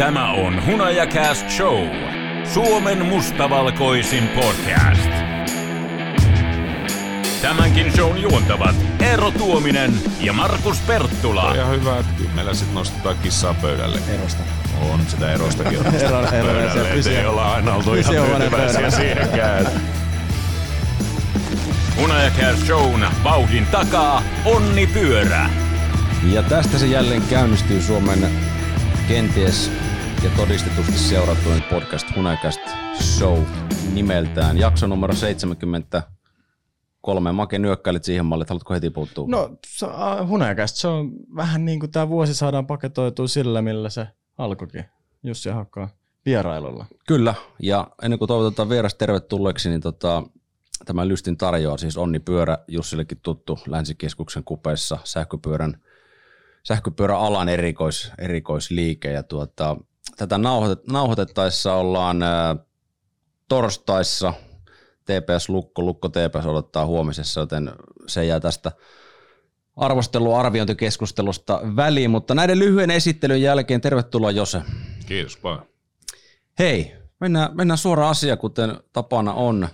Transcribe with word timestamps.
Tämä 0.00 0.32
on 0.32 0.66
Hunajakast 0.66 1.50
Show. 1.50 1.86
Suomen 2.54 3.06
mustavalkoisin 3.06 4.28
podcast. 4.28 5.10
Tämänkin 7.42 7.92
shown 7.92 8.18
juontavat 8.18 8.76
Eero 9.00 9.30
Tuominen 9.30 9.92
ja 10.20 10.32
Markus 10.32 10.78
Perttula. 10.78 11.42
On 11.42 11.56
ihan 11.56 11.70
hyvä, 11.70 11.98
että 11.98 12.12
meillä 12.34 12.54
sitten 12.54 12.74
nostetaan 12.74 13.16
kissaa 13.22 13.54
pöydälle. 13.54 13.98
Erosta. 14.14 14.42
On 14.92 15.00
sitä 15.08 15.32
erostakin 15.32 15.78
on 15.78 15.86
Ero- 15.86 15.94
ero- 16.04 16.30
pöydälle, 16.30 16.72
se 16.72 16.80
et 16.80 16.92
pysyy- 16.94 17.16
ei 17.16 17.26
olla 17.26 17.54
aina 17.54 17.74
oltu 17.74 17.94
ihan 17.94 18.14
tyytyväisiä 18.14 18.50
pöydällä. 18.50 18.90
siihenkään. 18.90 19.66
Hunajakast 22.00 22.66
Shown 22.66 23.04
vauhdin 23.24 23.66
takaa 23.66 24.22
Onni 24.44 24.86
Pyörä. 24.86 25.50
Ja 26.32 26.42
tästä 26.42 26.78
se 26.78 26.86
jälleen 26.86 27.22
käynnistyy 27.22 27.82
Suomen 27.82 28.30
kenties 29.08 29.72
ja 30.24 30.30
todistetusti 30.36 30.98
seurattuin 30.98 31.62
podcast 31.62 32.06
Hunajast 32.16 32.60
Show 33.00 33.38
nimeltään. 33.94 34.58
Jakso 34.58 34.86
numero 34.86 35.14
73. 35.14 37.32
Make 37.32 37.58
nyökkäilit 37.58 38.04
siihen 38.04 38.26
malliin, 38.26 38.42
että 38.42 38.54
haluatko 38.54 38.74
heti 38.74 38.90
puuttua? 38.90 39.26
No 39.28 39.50
hunajakästä, 40.26 40.78
se 40.78 40.88
on 40.88 41.12
vähän 41.36 41.64
niin 41.64 41.80
kuin 41.80 41.92
tämä 41.92 42.08
vuosi 42.08 42.34
saadaan 42.34 42.66
paketoitua 42.66 43.28
sillä, 43.28 43.62
millä 43.62 43.90
se 43.90 44.06
alkoikin. 44.38 44.84
Jussi 45.22 45.50
Hakkaa 45.50 45.88
vierailulla. 46.26 46.86
Kyllä, 47.06 47.34
ja 47.62 47.88
ennen 48.02 48.18
kuin 48.18 48.28
toivotetaan 48.28 48.68
vieras 48.68 48.94
tervetulleeksi, 48.94 49.68
niin 49.68 49.80
tota, 49.80 50.22
tämä 50.84 51.08
lystin 51.08 51.36
tarjoaa 51.36 51.78
siis 51.78 51.96
Onni 51.96 52.20
Pyörä, 52.20 52.58
Jussillekin 52.68 53.18
tuttu 53.22 53.58
Länsikeskuksen 53.66 54.44
kupeessa 54.44 54.98
sähköpyörän, 55.04 55.76
sähköpyöräalan 56.62 57.48
erikois, 57.48 58.12
erikoisliike. 58.18 59.12
Ja 59.12 59.22
tuota, 59.22 59.76
tätä 60.16 60.38
nauhoitet, 60.38 60.86
nauhoitettaessa 60.86 61.74
ollaan 61.74 62.22
ää, 62.22 62.56
torstaissa, 63.48 64.34
TPS 65.04 65.48
Lukko, 65.48 65.82
Lukko 65.82 66.08
TPS 66.08 66.46
odottaa 66.46 66.86
huomisessa, 66.86 67.40
joten 67.40 67.72
se 68.06 68.24
jää 68.24 68.40
tästä 68.40 68.72
arvostelu-arviointikeskustelusta 69.76 71.60
väliin, 71.76 72.10
mutta 72.10 72.34
näiden 72.34 72.58
lyhyen 72.58 72.90
esittelyn 72.90 73.42
jälkeen 73.42 73.80
tervetuloa 73.80 74.30
Jose. 74.30 74.62
Kiitos 75.06 75.42
vaan. 75.42 75.62
Hei, 76.58 76.94
mennään, 77.20 77.56
mennään 77.56 77.78
suoraan 77.78 78.10
asiaan, 78.10 78.38
kuten 78.38 78.76
tapana 78.92 79.32
on. 79.32 79.68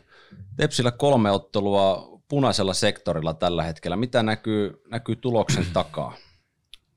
Tepsillä 0.56 0.91
kolme 0.91 1.30
ottelua 1.30 2.16
punaisella 2.28 2.75
sektorilla 2.75 3.34
tällä 3.34 3.62
hetkellä. 3.62 3.97
Mitä 3.97 4.22
näkyy, 4.22 4.82
näkyy 4.91 5.16
tuloksen 5.16 5.66
takaa? 5.72 6.16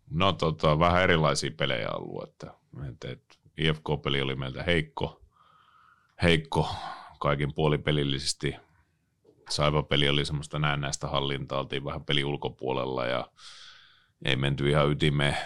No 0.10 0.34
tota, 0.34 0.80
vähän 0.80 1.04
erilaisia 1.04 1.52
pelejä 1.58 1.90
ollut, 1.92 2.24
että, 2.24 2.54
että, 2.90 3.12
että 3.12 3.29
IFK-peli 3.60 4.22
oli 4.22 4.36
meiltä 4.36 4.64
heikko, 4.64 5.22
heikko 6.24 6.76
kaikin 7.20 7.54
puolipelillisesti. 7.54 8.56
Saiva-peli 9.50 10.10
oli 10.10 10.26
semmoista 10.26 10.60
näennäistä 10.60 11.08
hallintaa, 11.08 11.60
oltiin 11.60 11.86
vähän 11.86 12.06
peli 12.06 12.24
ulkopuolella 12.24 13.06
ja 13.06 13.32
ei 14.26 14.36
menty 14.36 14.70
ihan 14.70 14.92
ytimeen 14.92 15.38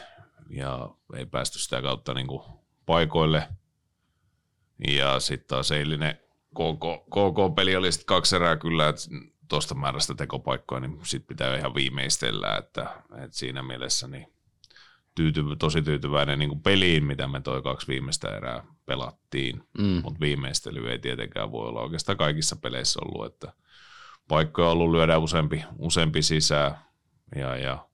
ja 0.50 0.90
ei 1.16 1.26
päästy 1.26 1.60
sitä 1.60 1.82
kautta 1.82 2.14
niin 2.14 2.28
kuin 2.28 2.44
paikoille. 2.86 3.48
Ja 4.88 5.20
sitten 5.20 5.48
taas 5.48 5.72
eilinen 5.72 6.20
KK, 6.50 7.06
KK-peli 7.10 7.76
oli 7.76 7.92
sitten 7.92 8.06
kaksi 8.06 8.36
erää 8.36 8.58
kyllä, 8.58 8.90
että 8.90 9.02
tuosta 9.50 9.76
määrästä 9.76 10.16
tekopaikkoja, 10.16 10.80
niin 10.80 11.00
sitten 11.04 11.28
pitää 11.28 11.58
ihan 11.58 11.76
viimeistellä, 11.76 12.58
että, 12.58 13.04
että 13.24 13.38
siinä 13.38 13.64
mielessä 13.64 14.08
niin 14.08 14.33
tyyty, 15.16 15.44
tosi 15.60 15.82
tyytyväinen 15.82 16.40
niin 16.40 16.50
kuin 16.50 16.62
peliin, 16.62 17.04
mitä 17.04 17.28
me 17.28 17.42
toi 17.42 17.62
kaksi 17.62 17.88
viimeistä 17.88 18.38
erää 18.38 18.64
pelattiin, 18.86 19.64
Mm. 19.78 20.02
mutta 20.04 20.20
viimeistely 20.20 20.92
ei 20.92 21.00
tietenkään 21.00 21.52
voi 21.52 21.68
olla 21.68 21.82
oikeastaan 21.82 22.18
kaikissa 22.18 22.56
peleissä 22.56 23.00
ollut, 23.06 23.34
että 23.34 23.54
paikkoja 24.28 24.68
on 24.68 24.72
ollut 24.72 24.92
lyödä 24.92 25.18
useampi, 25.18 25.64
useampi 25.78 26.22
sisään 26.22 26.78
ja, 27.36 27.58
ja 27.58 27.88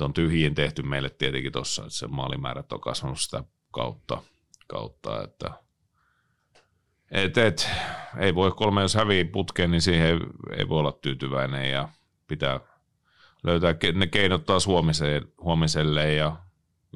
on 0.00 0.14
tyhjiin 0.14 0.54
tehty 0.54 0.82
meille 0.82 1.10
tietenkin 1.10 1.52
tuossa, 1.52 1.82
että 1.82 1.94
se 1.94 2.06
maalimäärät 2.06 2.72
on 2.72 2.80
kasvanut 2.80 3.20
sitä 3.20 3.44
kautta, 3.72 4.22
kautta 4.68 5.22
että 5.22 5.50
et, 7.10 7.38
et, 7.38 7.70
ei 8.18 8.34
voi 8.34 8.52
kolme, 8.52 8.82
jos 8.82 8.94
hävii 8.94 9.24
putkeen, 9.24 9.70
niin 9.70 9.82
siihen 9.82 10.06
ei, 10.06 10.18
ei 10.56 10.68
voi 10.68 10.78
olla 10.78 10.92
tyytyväinen 10.92 11.70
ja 11.70 11.88
pitää 12.28 12.60
löytää 13.42 13.74
ne 13.94 14.06
keinot 14.06 14.46
taas 14.46 14.66
huomiseen, 14.66 15.22
huomiselle 15.40 16.12
ja 16.12 16.36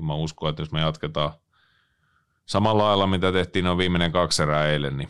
mä 0.00 0.14
uskon, 0.14 0.50
että 0.50 0.62
jos 0.62 0.72
me 0.72 0.80
jatketaan 0.80 1.32
samalla 2.46 2.84
lailla, 2.84 3.06
mitä 3.06 3.32
tehtiin 3.32 3.64
noin 3.64 3.78
viimeinen 3.78 4.12
kaksi 4.12 4.42
erää 4.42 4.68
eilen, 4.68 4.96
niin 4.96 5.08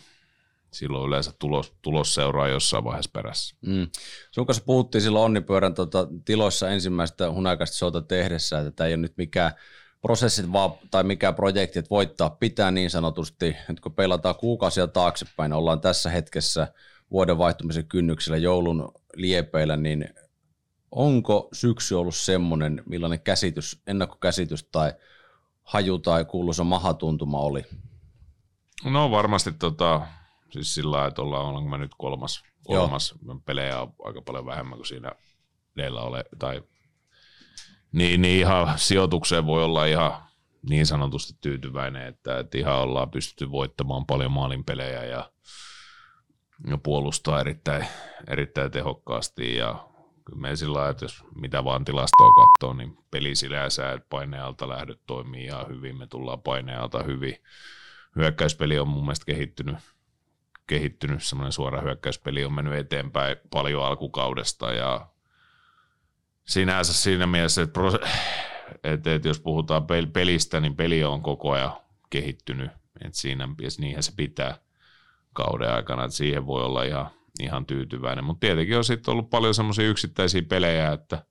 silloin 0.71 1.09
yleensä 1.09 1.33
tulos, 1.39 1.75
tulos 1.83 2.15
seuraa 2.15 2.49
jossain 2.49 2.85
vaiheessa 2.85 3.11
perässä. 3.13 3.57
Mm. 3.61 3.89
Sun 4.31 4.47
kanssa 4.47 4.65
puhuttiin 4.67 5.03
silloin 5.03 5.25
Onnipyörän 5.25 5.75
tota, 5.75 6.09
tiloissa 6.25 6.71
ensimmäistä 6.71 7.31
hunajasta 7.31 7.77
showta 7.77 8.03
tehdessä, 8.03 8.59
että 8.59 8.71
tämä 8.71 8.89
ei 8.89 8.95
ole 8.95 9.03
nyt 9.03 9.17
mikään 9.17 9.53
prosessit 10.01 10.53
vaan, 10.53 10.71
tai 10.91 11.05
mikään 11.05 11.35
projekti, 11.35 11.79
että 11.79 11.91
voittaa 11.91 12.31
pitää 12.31 12.71
niin 12.71 12.91
sanotusti. 12.91 13.57
Nyt 13.69 13.81
kun 13.81 13.95
peilataan 13.95 14.35
kuukausia 14.35 14.87
taaksepäin, 14.87 15.53
ollaan 15.53 15.81
tässä 15.81 16.11
hetkessä 16.11 16.69
vuoden 17.11 17.39
vaihtumisen 17.39 17.87
kynnyksellä 17.87 18.37
joulun 18.37 18.93
liepeillä, 19.15 19.77
niin 19.77 20.09
onko 20.97 21.49
syksy 21.53 21.95
ollut 21.95 22.15
semmoinen, 22.15 22.83
millainen 22.87 23.21
käsitys, 23.21 23.83
ennakkokäsitys 23.87 24.65
tai 24.65 24.93
haju 25.63 25.99
tai 25.99 26.25
kuuluisa 26.25 26.65
mahatuntuma 26.65 27.39
oli? 27.39 27.65
No 28.85 29.11
varmasti 29.11 29.53
tota, 29.53 30.07
siis 30.51 30.75
sillä 30.75 30.91
lailla, 30.91 31.09
että 31.09 31.23
ollaan, 31.23 31.47
ollaanko 31.47 31.71
mä 31.71 31.79
nyt 31.79 31.95
kolmas, 31.99 32.45
Joo. 32.69 32.81
kolmas 32.81 33.15
pelejä 33.45 33.81
on 33.81 33.95
aika 34.05 34.23
paljon 34.23 34.47
vähemmän 34.47 34.79
kuin 34.79 34.87
siinä 34.87 35.13
edellä 35.77 36.01
ole, 36.01 36.25
tai 36.39 36.63
niin, 37.93 38.23
niin 38.23 38.41
ihan 38.41 38.79
sijoitukseen 38.79 39.47
voi 39.47 39.65
olla 39.65 39.85
ihan 39.85 40.13
niin 40.69 40.87
sanotusti 40.87 41.39
tyytyväinen, 41.41 42.07
että, 42.07 42.39
että 42.39 42.59
ihan 42.59 42.79
ollaan 42.79 43.11
pystytty 43.11 43.51
voittamaan 43.51 44.07
paljon 44.07 44.33
maalin 44.33 44.65
pelejä 44.65 45.05
ja, 45.05 45.31
ja 46.71 46.79
puolustaa 46.79 47.41
erittäin, 47.41 47.87
erittäin 48.29 48.71
tehokkaasti 48.71 49.57
ja 49.57 49.96
kyllä 50.27 50.41
me 50.41 50.57
sillä 50.57 50.75
lailla, 50.77 50.91
että 50.91 51.05
jos 51.05 51.25
mitä 51.35 51.65
vaan 51.65 51.85
tilastoa 51.85 52.33
katsoo, 52.33 52.75
niin 52.75 52.99
peli 53.11 53.35
sinänsä, 53.35 54.01
painealta 54.11 54.69
lähdöt 54.69 55.01
toimii 55.07 55.45
ihan 55.45 55.69
hyvin, 55.69 55.99
me 55.99 56.07
tullaan 56.07 56.43
painealta 56.43 57.03
hyvin. 57.03 57.37
Hyökkäyspeli 58.17 58.79
on 58.79 58.89
mun 58.89 59.05
mielestä 59.05 59.27
kehittynyt, 59.27 59.77
kehittynyt 60.67 61.23
semmoinen 61.23 61.53
suora 61.53 61.81
hyökkäyspeli 61.81 62.45
on 62.45 62.53
mennyt 62.53 62.75
eteenpäin 62.75 63.37
paljon 63.51 63.85
alkukaudesta 63.85 64.73
ja 64.73 65.07
sinänsä 66.45 66.93
siinä 66.93 67.27
mielessä, 67.27 67.63
että, 67.63 67.81
prose- 67.81 68.09
että, 68.85 69.15
että 69.15 69.29
jos 69.29 69.41
puhutaan 69.41 69.83
pel- 69.83 70.11
pelistä, 70.13 70.61
niin 70.61 70.77
peli 70.77 71.05
on 71.05 71.23
koko 71.23 71.53
ajan 71.53 71.73
kehittynyt, 72.11 72.71
että 73.05 73.19
siinä 73.19 73.49
niinhän 73.79 74.03
se 74.03 74.13
pitää 74.17 74.59
kauden 75.33 75.73
aikana, 75.73 76.05
että 76.05 76.17
siihen 76.17 76.47
voi 76.47 76.65
olla 76.65 76.83
ihan, 76.83 77.11
ihan 77.41 77.67
tyytyväinen, 77.67 78.25
mutta 78.25 78.41
tietenkin 78.41 78.77
on 78.77 78.85
sitten 78.85 79.13
ollut 79.13 79.31
paljon 79.31 79.55
semmoisia 79.55 79.89
yksittäisiä 79.89 80.43
pelejä, 80.43 80.93
että 80.93 81.23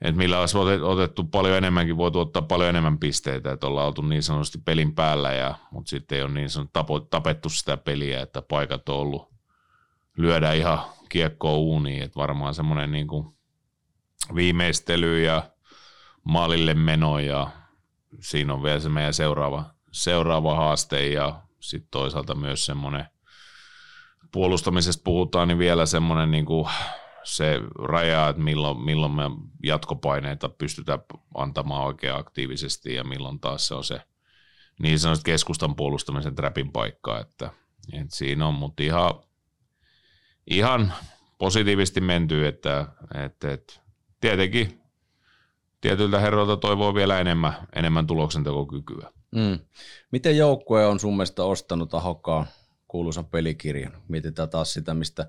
että 0.00 0.18
millä 0.18 0.40
olisi 0.40 0.56
otet- 0.56 0.82
otettu 0.82 1.24
paljon 1.24 1.56
enemmänkin, 1.56 1.96
voi 1.96 2.10
ottaa 2.14 2.42
paljon 2.42 2.68
enemmän 2.68 2.98
pisteitä, 2.98 3.52
että 3.52 3.66
ollaan 3.66 3.86
oltu 3.86 4.02
niin 4.02 4.22
sanotusti 4.22 4.58
pelin 4.58 4.94
päällä, 4.94 5.32
ja, 5.32 5.54
mutta 5.70 5.90
sitten 5.90 6.16
ei 6.16 6.22
ole 6.22 6.32
niin 6.32 6.50
sanottu 6.50 6.70
tapo, 6.72 7.00
tapettu 7.00 7.48
sitä 7.48 7.76
peliä, 7.76 8.20
että 8.22 8.42
paikat 8.42 8.88
on 8.88 8.96
ollut 8.96 9.30
lyödä 10.16 10.52
ihan 10.52 10.78
kiekkoa 11.08 11.54
uuniin, 11.54 12.02
että 12.02 12.16
varmaan 12.16 12.54
semmoinen 12.54 12.92
niin 12.92 13.06
kuin 13.06 13.34
viimeistely 14.34 15.22
ja 15.22 15.50
maalille 16.24 16.74
meno 16.74 17.18
ja 17.18 17.50
siinä 18.20 18.54
on 18.54 18.62
vielä 18.62 18.80
se 18.80 18.88
meidän 18.88 19.14
seuraava, 19.14 19.64
seuraava 19.92 20.54
haaste 20.54 21.06
ja 21.06 21.42
sitten 21.60 21.90
toisaalta 21.90 22.34
myös 22.34 22.66
semmoinen 22.66 23.06
puolustamisesta 24.32 25.02
puhutaan, 25.04 25.48
niin 25.48 25.58
vielä 25.58 25.86
semmoinen 25.86 26.30
niin 26.30 26.46
kuin 26.46 26.68
se 27.22 27.60
raja, 27.74 28.28
että 28.28 28.42
milloin, 28.42 28.80
milloin 28.80 29.12
me 29.12 29.22
jatkopaineita 29.62 30.48
pystytään 30.48 30.98
antamaan 31.34 31.84
oikein 31.84 32.14
aktiivisesti 32.14 32.94
ja 32.94 33.04
milloin 33.04 33.40
taas 33.40 33.68
se 33.68 33.74
on 33.74 33.84
se 33.84 34.00
niin 34.82 34.98
sanotusti 34.98 35.30
keskustan 35.30 35.76
puolustamisen 35.76 36.34
trapin 36.34 36.72
paikka, 36.72 37.20
että, 37.20 37.50
että 37.92 38.16
siinä 38.16 38.46
on, 38.46 38.54
mutta 38.54 38.82
ihan, 38.82 39.14
ihan 40.50 40.92
positiivisesti 41.38 42.00
menty, 42.00 42.46
että, 42.46 42.86
että, 43.24 43.52
että 43.52 43.80
tietenkin 44.20 44.80
tietyiltä 45.80 46.18
herroilta 46.18 46.56
toivoo 46.56 46.94
vielä 46.94 47.20
enemmän, 47.20 47.52
enemmän 47.76 48.06
tuloksentekokykyä. 48.06 49.10
Mm. 49.34 49.58
Miten 50.10 50.36
joukkue 50.36 50.86
on 50.86 51.00
sun 51.00 51.12
mielestä 51.16 51.44
ostanut 51.44 51.94
Ahokkaan 51.94 52.46
kuuluisan 52.90 53.26
pelikirjan? 53.26 53.92
Mietitään 54.08 54.48
taas 54.48 54.72
sitä, 54.72 54.94
mistä 54.94 55.28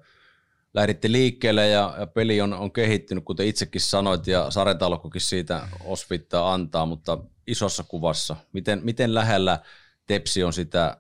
lähditte 0.74 1.12
liikkeelle 1.12 1.68
ja, 1.68 1.96
ja 2.00 2.08
peli 2.08 2.42
on, 2.42 2.54
on 2.54 2.72
kehittynyt, 2.72 3.24
kuten 3.24 3.48
itsekin 3.48 3.82
sanoit, 3.82 4.28
ja 4.28 4.52
Saretalkokin 4.52 5.22
siitä 5.22 5.68
osvittaa 5.86 6.54
antaa, 6.54 6.86
mutta 6.86 7.18
isossa 7.48 7.84
kuvassa? 7.84 8.36
Miten, 8.54 8.82
miten 8.84 9.14
lähellä 9.14 9.60
Tepsi 10.06 10.44
on 10.44 10.54
sitä 10.54 10.98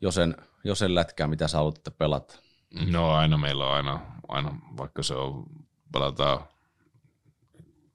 Josen, 0.00 0.36
Josen 0.64 0.94
lätkää, 0.94 1.26
mitä 1.26 1.48
sä 1.48 1.56
haluatte 1.56 1.90
pelata? 1.90 2.38
No 2.90 3.10
aina 3.10 3.36
meillä 3.38 3.66
on 3.66 3.74
aina, 3.74 4.00
aina 4.28 4.58
vaikka 4.76 5.02
se 5.02 5.14
on, 5.14 5.44
pelataan 5.92 6.44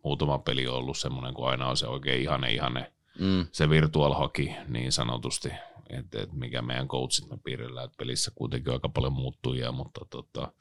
muutama 0.04 0.40
peli 0.40 0.68
on 0.68 0.76
ollut 0.76 0.98
semmoinen, 0.98 1.34
kun 1.34 1.50
aina 1.50 1.70
on 1.70 1.78
se 1.78 1.88
oikein 1.88 2.22
ihane, 2.22 2.54
ihane 2.54 2.94
mm. 3.20 3.48
se 3.52 3.70
virtual 3.70 4.14
hockey 4.14 4.50
niin 4.68 4.92
sanotusti, 4.92 5.50
että 5.90 6.22
et 6.22 6.34
mikä 6.34 6.62
meidän 6.62 6.88
coachit 6.88 7.30
me 7.30 7.38
piirillä, 7.44 7.84
että 7.84 7.98
pelissä 7.98 8.32
kuitenkin 8.36 8.74
aika 8.74 8.90
paljon 8.90 9.14
muuttujia, 9.14 9.72
mutta 9.72 10.02
tota, 10.10 10.54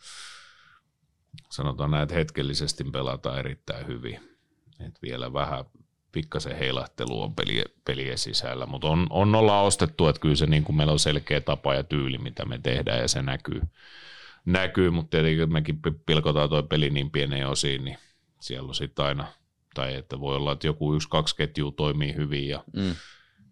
sanotaan 1.51 1.91
näin, 1.91 2.03
että 2.03 2.15
hetkellisesti 2.15 2.85
pelataan 2.85 3.39
erittäin 3.39 3.87
hyvin. 3.87 4.21
Et 4.87 5.03
vielä 5.03 5.33
vähän 5.33 5.65
pikkasen 6.13 6.57
heilahtelu 6.57 7.23
on 7.23 7.35
peliä, 7.35 7.65
pelien 7.85 8.19
sisällä, 8.19 8.67
mutta 8.67 8.89
on, 8.89 9.07
on 9.11 9.35
olla 9.35 9.61
ostettu, 9.61 10.09
että 10.09 10.21
kyllä 10.21 10.35
se 10.35 10.47
niin 10.47 10.65
kuin 10.65 10.77
meillä 10.77 10.93
on 10.93 10.99
selkeä 10.99 11.41
tapa 11.41 11.75
ja 11.75 11.85
tyyli, 11.85 12.19
mitä 12.19 12.45
me 12.45 12.59
tehdään 12.59 13.01
ja 13.01 13.09
se 13.09 13.23
näkyy, 13.23 13.63
näkyy 14.45 14.91
mutta 14.91 15.11
tietenkin 15.11 15.53
mekin 15.53 15.81
pilkotaan 16.07 16.49
tuo 16.49 16.63
peli 16.63 16.91
niin 16.91 17.11
pieneen 17.11 17.49
osiin, 17.49 17.85
niin 17.85 17.99
siellä 18.41 18.69
on 18.69 18.75
sitten 18.75 19.05
aina, 19.05 19.27
tai 19.75 19.95
että 19.95 20.21
voi 20.21 20.37
olla, 20.37 20.53
että 20.53 20.67
joku 20.67 20.95
yksi, 20.95 21.09
kaksi 21.09 21.37
ketjua 21.37 21.73
toimii 21.73 22.15
hyvin 22.15 22.49
ja 22.49 22.65
mm. 22.77 22.97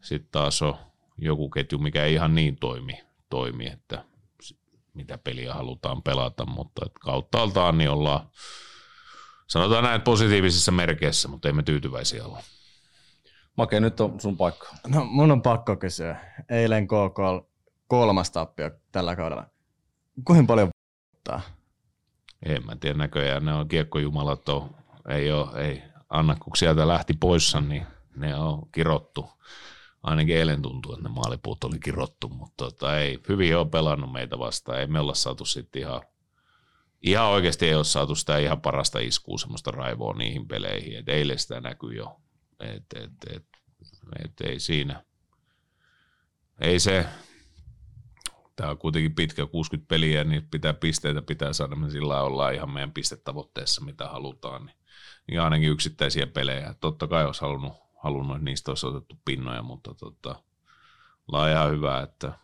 sitten 0.00 0.28
taas 0.32 0.62
on 0.62 0.76
joku 1.18 1.50
ketju, 1.50 1.78
mikä 1.78 2.04
ei 2.04 2.14
ihan 2.14 2.34
niin 2.34 2.56
toimi, 2.56 3.02
toimi 3.30 3.66
että 3.66 4.04
mitä 4.94 5.18
peliä 5.18 5.54
halutaan 5.54 6.02
pelata, 6.02 6.46
mutta 6.46 6.86
kautta 7.00 7.42
altaan 7.42 7.78
niin 7.78 7.90
ollaan, 7.90 8.28
sanotaan 9.46 9.84
näin 9.84 10.00
positiivisissa 10.00 10.72
merkeissä, 10.72 11.28
mutta 11.28 11.48
emme 11.48 11.62
tyytyväisiä 11.62 12.24
olla. 12.24 12.42
Make, 13.56 13.80
nyt 13.80 14.00
on 14.00 14.20
sun 14.20 14.36
paikka. 14.36 14.68
No 14.86 15.04
mun 15.04 15.30
on 15.30 15.42
pakko 15.42 15.76
kysyä. 15.76 16.16
Eilen 16.48 16.86
KK 16.86 17.48
kolmas 17.86 18.30
tappio 18.30 18.70
tällä 18.92 19.16
kaudella. 19.16 19.46
Kuinka 20.24 20.44
paljon 20.46 20.68
v***taa? 20.68 21.40
En 22.46 22.66
mä 22.66 22.76
tiedä 22.76 22.98
näköjään, 22.98 23.44
ne 23.44 23.52
on 23.52 23.68
kiekkojumalat, 23.68 24.48
on, 24.48 24.76
ei, 25.08 25.32
ole, 25.32 25.62
ei 25.62 25.82
anna 26.10 26.36
kun 26.40 26.56
sieltä 26.56 26.88
lähti 26.88 27.14
poissa, 27.20 27.60
niin 27.60 27.86
ne 28.16 28.36
on 28.36 28.68
kirottu. 28.72 29.30
Ainakin 30.04 30.36
eilen 30.36 30.62
tuntuu, 30.62 30.92
että 30.92 31.08
ne 31.08 31.14
maalipuut 31.14 31.64
oli 31.64 31.78
kirottu, 31.78 32.28
mutta 32.28 32.64
tota, 32.64 32.98
ei, 32.98 33.18
hyvin 33.28 33.56
on 33.56 33.70
pelannut 33.70 34.12
meitä 34.12 34.38
vastaan. 34.38 34.80
Ei 34.80 34.86
me 34.86 35.00
olla 35.00 35.14
saatu 35.14 35.44
sitten 35.44 35.82
ihan, 35.82 36.02
ihan 37.02 37.26
oikeasti 37.26 37.66
ei 37.66 37.74
ole 37.74 37.84
saatu 37.84 38.14
sitä 38.14 38.38
ihan 38.38 38.60
parasta 38.60 38.98
iskua, 38.98 39.38
semmoista 39.38 39.70
raivoa 39.70 40.14
niihin 40.14 40.48
peleihin. 40.48 40.98
Et 40.98 41.08
eilen 41.08 41.38
sitä 41.38 41.60
näkyy 41.60 41.94
jo, 41.94 42.20
että 42.60 43.00
et, 43.00 43.36
et, 43.36 43.46
et, 44.24 44.40
ei 44.40 44.60
siinä. 44.60 45.04
Ei 46.60 46.80
se, 46.80 47.06
tämä 48.56 48.70
on 48.70 48.78
kuitenkin 48.78 49.14
pitkä 49.14 49.46
60 49.46 49.88
peliä, 49.88 50.24
niin 50.24 50.48
pitää 50.50 50.74
pisteitä 50.74 51.22
pitää 51.22 51.52
saada, 51.52 51.76
me 51.76 51.90
sillä 51.90 52.22
ollaan 52.22 52.54
ihan 52.54 52.70
meidän 52.70 52.92
pistetavoitteessa, 52.92 53.84
mitä 53.84 54.08
halutaan, 54.08 54.66
niin, 54.66 54.76
niin 55.28 55.40
ainakin 55.40 55.70
yksittäisiä 55.70 56.26
pelejä. 56.26 56.74
Totta 56.80 57.06
kai 57.06 57.26
olisi 57.26 57.40
halunnut, 57.40 57.83
halunnut 58.04 58.36
että 58.36 58.44
niistä 58.44 58.70
olisi 58.70 58.86
otettu 58.86 59.18
pinnoja, 59.24 59.62
mutta 59.62 59.94
tota, 59.94 60.42
ollaan 61.28 61.50
ihan 61.50 61.70
hyvä, 61.70 62.00
että 62.00 62.38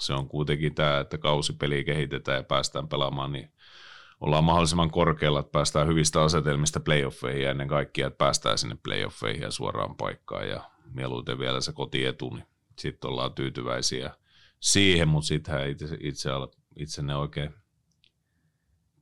se 0.00 0.14
on 0.14 0.28
kuitenkin 0.28 0.74
tämä, 0.74 1.00
että 1.00 1.18
kausipeliä 1.18 1.84
kehitetään 1.84 2.36
ja 2.36 2.42
päästään 2.42 2.88
pelaamaan, 2.88 3.32
niin 3.32 3.52
ollaan 4.20 4.44
mahdollisimman 4.44 4.90
korkealla, 4.90 5.40
että 5.40 5.52
päästään 5.52 5.86
hyvistä 5.86 6.22
asetelmista 6.22 6.80
playoffeihin 6.80 7.42
ja 7.42 7.50
ennen 7.50 7.68
kaikkea, 7.68 8.06
että 8.06 8.18
päästään 8.18 8.58
sinne 8.58 8.78
playoffeihin 8.82 9.42
ja 9.42 9.50
suoraan 9.50 9.96
paikkaan 9.96 10.48
ja 10.48 10.70
mieluiten 10.94 11.38
vielä 11.38 11.60
se 11.60 11.72
kotietu, 11.72 12.30
niin 12.34 12.46
sitten 12.78 13.10
ollaan 13.10 13.34
tyytyväisiä 13.34 14.10
siihen, 14.60 15.08
mutta 15.08 15.26
sittenhän 15.26 15.70
itse, 15.70 15.96
itse, 16.00 16.30
itse 16.76 17.02
ne 17.02 17.16
oikein 17.16 17.54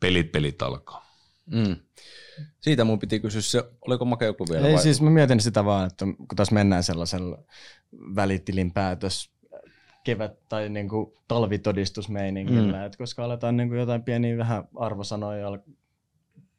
pelit 0.00 0.32
pelit 0.32 0.62
alkaa. 0.62 1.03
Mm. 1.46 1.76
Siitä 2.60 2.84
mun 2.84 2.98
piti 2.98 3.20
kysyä 3.20 3.40
se, 3.40 3.64
oliko 3.80 4.04
Make 4.04 4.26
joku 4.26 4.46
vielä? 4.50 4.66
Ei 4.66 4.74
vai? 4.74 4.82
siis 4.82 5.00
mä 5.00 5.10
mietin 5.10 5.40
sitä 5.40 5.64
vaan, 5.64 5.86
että 5.86 6.04
kun 6.04 6.36
tässä 6.36 6.54
mennään 6.54 6.82
sellaisella 6.82 7.38
välitilin 8.14 8.72
päätös 8.72 9.30
kevät- 10.04 10.48
tai 10.48 10.68
niin 10.68 10.88
kuin 10.88 11.12
talvitodistusmeiningillä, 11.28 12.78
mm. 12.78 12.84
että 12.84 12.98
koska 12.98 13.24
aletaan 13.24 13.56
niin 13.56 13.68
kuin 13.68 13.80
jotain 13.80 14.02
pieniä 14.02 14.38
vähän 14.38 14.68
arvosanoja, 14.76 15.58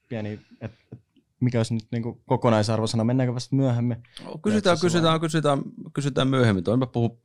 pieni, 0.10 0.40
että 0.62 0.78
mikä 1.40 1.60
olisi 1.60 1.74
nyt 1.74 1.88
niin 1.92 2.04
kuin 2.04 2.22
kokonaisarvosana, 2.26 3.04
mennäänkö 3.04 3.36
vasta 3.36 3.56
myöhemmin? 3.56 4.04
Kysytään, 4.44 4.80
kysytään, 4.82 5.20
kysytään, 5.20 5.62
kysytään 5.94 6.28
myöhemmin, 6.28 6.64
toimme 6.64 6.88
puhu, 6.88 7.22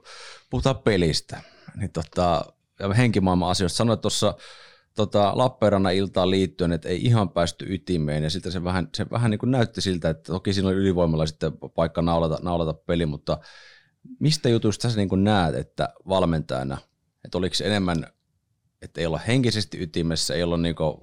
puhutaan 0.50 0.78
pelistä, 0.78 1.40
niin 1.76 1.92
tota, 1.92 2.44
ja 2.80 2.94
henkimaailman 2.94 3.50
asioista. 3.50 3.76
Sanoit 3.76 4.00
tuossa 4.00 4.34
tota, 5.00 5.32
Lappeenrannan 5.34 5.94
iltaan 5.94 6.30
liittyen, 6.30 6.72
että 6.72 6.88
ei 6.88 7.04
ihan 7.04 7.30
päästy 7.30 7.66
ytimeen, 7.68 8.22
ja 8.22 8.30
sitten 8.30 8.52
se 8.52 8.64
vähän, 8.64 8.88
se 8.94 9.06
vähän 9.10 9.30
niin 9.30 9.38
kuin 9.38 9.50
näytti 9.50 9.80
siltä, 9.80 10.10
että 10.10 10.32
toki 10.32 10.52
siinä 10.52 10.68
oli 10.68 10.76
ylivoimalla 10.76 11.26
sitten 11.26 11.52
paikka 11.74 12.02
naulata, 12.02 12.38
naulata 12.42 12.74
peli, 12.74 13.06
mutta 13.06 13.38
mistä 14.18 14.48
jutuista 14.48 14.90
sä 14.90 14.96
niin 14.96 15.08
kuin 15.08 15.24
näet, 15.24 15.54
että 15.54 15.88
valmentajana, 16.08 16.78
että 17.24 17.38
oliko 17.38 17.54
se 17.54 17.66
enemmän, 17.66 18.06
että 18.82 19.00
ei 19.00 19.06
olla 19.06 19.18
henkisesti 19.18 19.82
ytimessä, 19.82 20.34
ei 20.34 20.42
olla 20.42 20.56
niin 20.56 20.74
kuin 20.74 20.94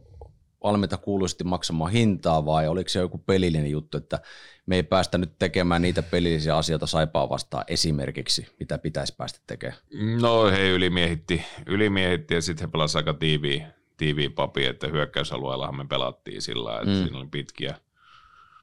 valmiita 0.63 0.97
kuuluisesti 0.97 1.43
maksamaan 1.43 1.91
hintaa 1.91 2.45
vai 2.45 2.67
oliko 2.67 2.89
se 2.89 2.99
joku 2.99 3.17
pelillinen 3.17 3.71
juttu, 3.71 3.97
että 3.97 4.19
me 4.65 4.75
ei 4.75 4.83
päästä 4.83 5.17
nyt 5.17 5.39
tekemään 5.39 5.81
niitä 5.81 6.03
pelillisiä 6.03 6.57
asioita 6.57 6.87
saipaa 6.87 7.29
vastaan 7.29 7.63
esimerkiksi, 7.67 8.47
mitä 8.59 8.77
pitäisi 8.77 9.15
päästä 9.17 9.39
tekemään? 9.47 9.79
No 10.21 10.51
he 10.51 10.69
ylimiehitti, 10.69 11.41
ylimiehitti 11.65 12.33
ja 12.33 12.41
sitten 12.41 12.67
he 12.67 12.71
pelasivat 12.71 13.07
aika 13.07 13.19
tiiviin, 13.19 13.63
tiiviin 13.97 14.33
papi, 14.33 14.65
että 14.65 14.87
hyökkäysalueellahan 14.87 15.77
me 15.77 15.85
pelattiin 15.85 16.41
sillä, 16.41 16.75
että 16.75 16.93
mm. 16.93 17.03
siinä 17.03 17.17
oli 17.17 17.27
pitkiä, 17.31 17.75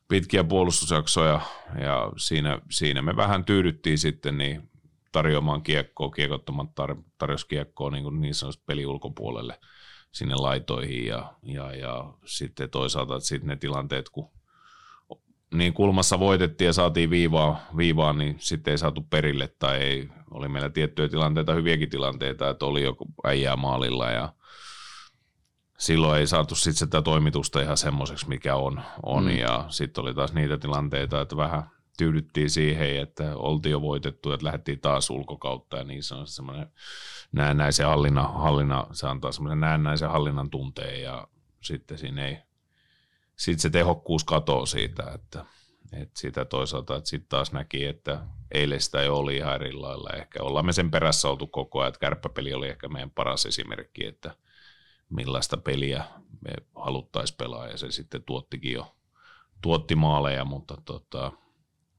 pitkiä 0.08 0.44
puolustusjaksoja 0.44 1.40
ja 1.80 2.12
siinä, 2.16 2.58
siinä 2.70 3.02
me 3.02 3.16
vähän 3.16 3.44
tyydyttiin 3.44 3.98
sitten 3.98 4.38
niin 4.38 4.70
tarjoamaan 5.12 5.62
kiekkoa, 5.62 6.10
kiekottomat 6.10 6.68
tar- 6.80 7.02
tarjosi 7.18 7.48
kiekkoa 7.48 7.90
niin, 7.90 8.04
kuin 8.04 8.20
niin 8.20 8.34
sanotusti 8.34 8.64
peli 8.66 8.86
ulkopuolelle 8.86 9.60
sinne 10.12 10.34
laitoihin 10.34 11.06
ja, 11.06 11.34
ja, 11.42 11.74
ja 11.74 12.12
sitten 12.24 12.70
toisaalta 12.70 13.16
että 13.16 13.28
sitten 13.28 13.48
ne 13.48 13.56
tilanteet, 13.56 14.08
kun 14.08 14.30
niin 15.54 15.72
kulmassa 15.72 16.18
voitettiin 16.18 16.66
ja 16.66 16.72
saatiin 16.72 17.10
viivaa, 17.10 17.60
viivaa, 17.76 18.12
niin 18.12 18.36
sitten 18.38 18.70
ei 18.72 18.78
saatu 18.78 19.06
perille 19.10 19.48
tai 19.58 19.78
ei, 19.78 20.08
oli 20.30 20.48
meillä 20.48 20.70
tiettyjä 20.70 21.08
tilanteita, 21.08 21.54
hyviäkin 21.54 21.90
tilanteita, 21.90 22.50
että 22.50 22.66
oli 22.66 22.82
joku 22.82 23.06
äijää 23.24 23.56
maalilla 23.56 24.10
ja 24.10 24.32
silloin 25.78 26.20
ei 26.20 26.26
saatu 26.26 26.54
sitten 26.54 26.74
sitä 26.74 27.02
toimitusta 27.02 27.60
ihan 27.60 27.76
semmoiseksi, 27.76 28.28
mikä 28.28 28.56
on, 28.56 28.82
on. 29.02 29.24
Mm. 29.24 29.30
ja 29.30 29.64
sitten 29.68 30.02
oli 30.02 30.14
taas 30.14 30.32
niitä 30.32 30.58
tilanteita, 30.58 31.20
että 31.20 31.36
vähän 31.36 31.70
tyydyttiin 31.98 32.50
siihen, 32.50 33.00
että 33.00 33.36
oltiin 33.36 33.70
jo 33.70 33.80
voitettu, 33.80 34.32
että 34.32 34.46
lähdettiin 34.46 34.80
taas 34.80 35.10
ulkokautta 35.10 35.76
ja 35.76 35.84
niin 35.84 36.02
se 36.02 36.14
on 36.14 36.26
semmoinen 36.26 36.66
näennäisen 37.32 37.86
hallinnan, 37.86 38.34
hallinna, 38.34 38.86
se 38.92 39.06
antaa 39.06 39.32
semmoisen 39.32 39.60
näennäisen 39.60 40.10
hallinnan 40.10 40.50
tunteen 40.50 41.02
ja 41.02 41.28
sitten 41.60 41.98
siinä 41.98 42.26
ei, 42.26 42.38
sitten 43.36 43.60
se 43.60 43.70
tehokkuus 43.70 44.24
katoo 44.24 44.66
siitä, 44.66 45.10
että, 45.14 45.44
että 45.92 46.20
sitä 46.20 46.44
toisaalta, 46.44 46.96
että 46.96 47.10
sitten 47.10 47.28
taas 47.28 47.52
näki, 47.52 47.84
että 47.84 48.20
eilen 48.50 48.80
sitä 48.80 49.02
ei 49.02 49.08
oli 49.08 49.36
ihan 49.36 49.54
eri 49.54 49.72
lailla. 49.72 50.10
Ehkä 50.16 50.42
ollaan 50.42 50.66
me 50.66 50.72
sen 50.72 50.90
perässä 50.90 51.28
oltu 51.28 51.46
koko 51.46 51.80
ajan, 51.80 51.88
että 51.88 52.00
kärppäpeli 52.00 52.54
oli 52.54 52.68
ehkä 52.68 52.88
meidän 52.88 53.10
paras 53.10 53.46
esimerkki, 53.46 54.06
että 54.06 54.36
millaista 55.10 55.56
peliä 55.56 56.04
me 56.40 56.50
haluttaisiin 56.74 57.36
pelaa 57.36 57.68
ja 57.68 57.78
se 57.78 57.90
sitten 57.90 58.22
tuottikin 58.22 58.72
jo, 58.72 58.96
tuotti 59.62 59.94
maaleja, 59.94 60.44
mutta 60.44 60.76
tota, 60.84 61.32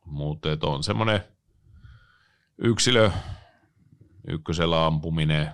mutta 0.05 0.49
on 0.61 0.83
semmoinen 0.83 1.23
yksilö, 2.57 3.11
ykkösellä 4.27 4.85
ampuminen 4.85 5.49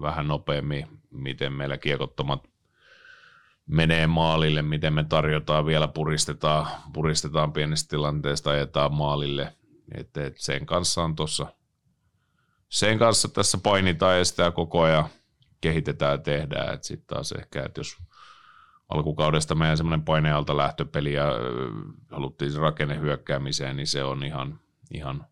vähän 0.00 0.28
nopeammin, 0.28 0.86
miten 1.10 1.52
meillä 1.52 1.78
kiekottomat 1.78 2.50
menee 3.66 4.06
maalille, 4.06 4.62
miten 4.62 4.92
me 4.92 5.04
tarjotaan 5.04 5.66
vielä, 5.66 5.88
puristetaan, 5.88 6.66
puristetaan 6.92 7.52
pienestä 7.52 7.88
tilanteesta, 7.90 8.50
ajetaan 8.50 8.94
maalille. 8.94 9.56
Et, 9.94 10.16
et 10.16 10.38
sen 10.38 10.66
kanssa 10.66 11.02
on 11.02 11.16
tuossa, 11.16 11.46
sen 12.68 12.98
kanssa 12.98 13.28
tässä 13.28 13.58
painitaan 13.58 14.18
ja 14.18 14.24
sitä 14.24 14.50
koko 14.50 14.80
ajan 14.80 15.08
kehitetään 15.60 16.12
ja 16.12 16.18
tehdään. 16.18 16.78
Sitten 16.82 17.06
taas 17.06 17.32
ehkä, 17.32 17.64
että 17.64 17.80
jos 17.80 17.96
alkukaudesta 18.88 19.54
meidän 19.54 19.76
semmoinen 19.76 20.04
painealta 20.04 20.56
lähtöpeli 20.56 21.12
ja 21.12 21.24
haluttiin 22.10 22.54
rakennehyökkäämiseen, 22.54 23.76
niin 23.76 23.86
se 23.86 24.04
on 24.04 24.24
ihan, 24.24 24.60
ihan 24.94 25.26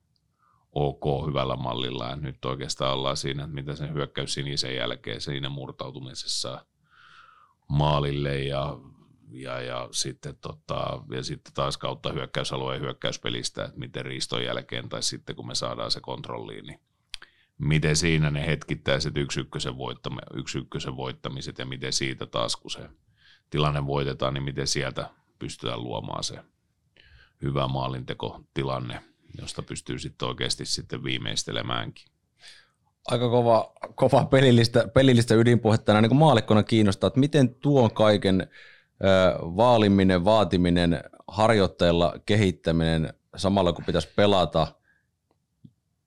ok 0.73 1.27
hyvällä 1.27 1.57
mallilla. 1.57 2.07
Ja 2.07 2.17
nyt 2.17 2.45
oikeastaan 2.45 2.95
ollaan 2.95 3.17
siinä, 3.17 3.45
että 3.45 3.55
mitä 3.55 3.77
sen 3.77 3.95
hyökkäys 3.95 4.35
sinisen 4.35 4.77
jälkeen 4.77 5.21
siinä 5.21 5.49
murtautumisessa 5.49 6.67
maalille 7.69 8.39
ja 8.39 8.79
ja, 9.31 9.61
ja, 9.61 9.89
sitten, 9.93 10.37
tota, 10.41 11.03
ja 11.11 11.23
sitten 11.23 11.53
taas 11.55 11.77
kautta 11.77 12.13
hyökkäysalueen 12.13 12.81
hyökkäyspelistä, 12.81 13.65
että 13.65 13.79
miten 13.79 14.05
riiston 14.05 14.45
jälkeen 14.45 14.89
tai 14.89 15.03
sitten 15.03 15.37
kun 15.37 15.47
me 15.47 15.55
saadaan 15.55 15.91
se 15.91 16.01
kontrolliin, 16.01 16.67
niin 16.67 16.81
miten 17.59 17.97
siinä 17.97 18.31
ne 18.31 18.47
hetkittäiset 18.47 19.17
yksi 19.17 19.41
ykkösen, 19.41 19.79
voittami, 19.79 20.19
voittamiset 20.97 21.59
ja 21.59 21.67
miten 21.67 21.93
siitä 21.93 22.27
taas, 22.27 22.57
kun 22.57 22.71
se 22.71 22.89
tilanne 23.51 23.87
voitetaan, 23.87 24.35
niin 24.35 24.45
miten 24.45 24.67
sieltä 24.67 25.11
pystytään 25.39 25.83
luomaan 25.83 26.25
se 26.25 26.39
hyvä 27.43 27.69
maalintekotilanne, 27.69 29.01
josta 29.41 29.63
pystyy 29.63 29.99
sitten 29.99 30.29
oikeasti 30.29 30.67
sitten 30.67 31.05
viimeistelemäänkin. 31.05 32.07
Aika 33.07 33.31
kova, 33.31 33.73
kova 33.95 34.25
pelillistä, 34.25 34.89
pelillistä 34.95 35.35
ydinpuhetta. 35.35 35.93
Näin 35.93 36.03
niin 36.03 36.11
kuin 36.11 36.19
maalikkona 36.19 36.63
kiinnostaa, 36.63 37.09
että 37.09 37.21
miten 37.21 37.55
tuon 37.55 37.95
kaiken 37.95 38.41
ö, 38.41 38.47
vaaliminen, 39.41 40.25
vaatiminen, 40.25 41.05
harjoitteella 41.29 42.15
kehittäminen 42.27 43.15
samalla 43.37 43.73
kun 43.73 43.85
pitäisi 43.85 44.09
pelata 44.17 44.67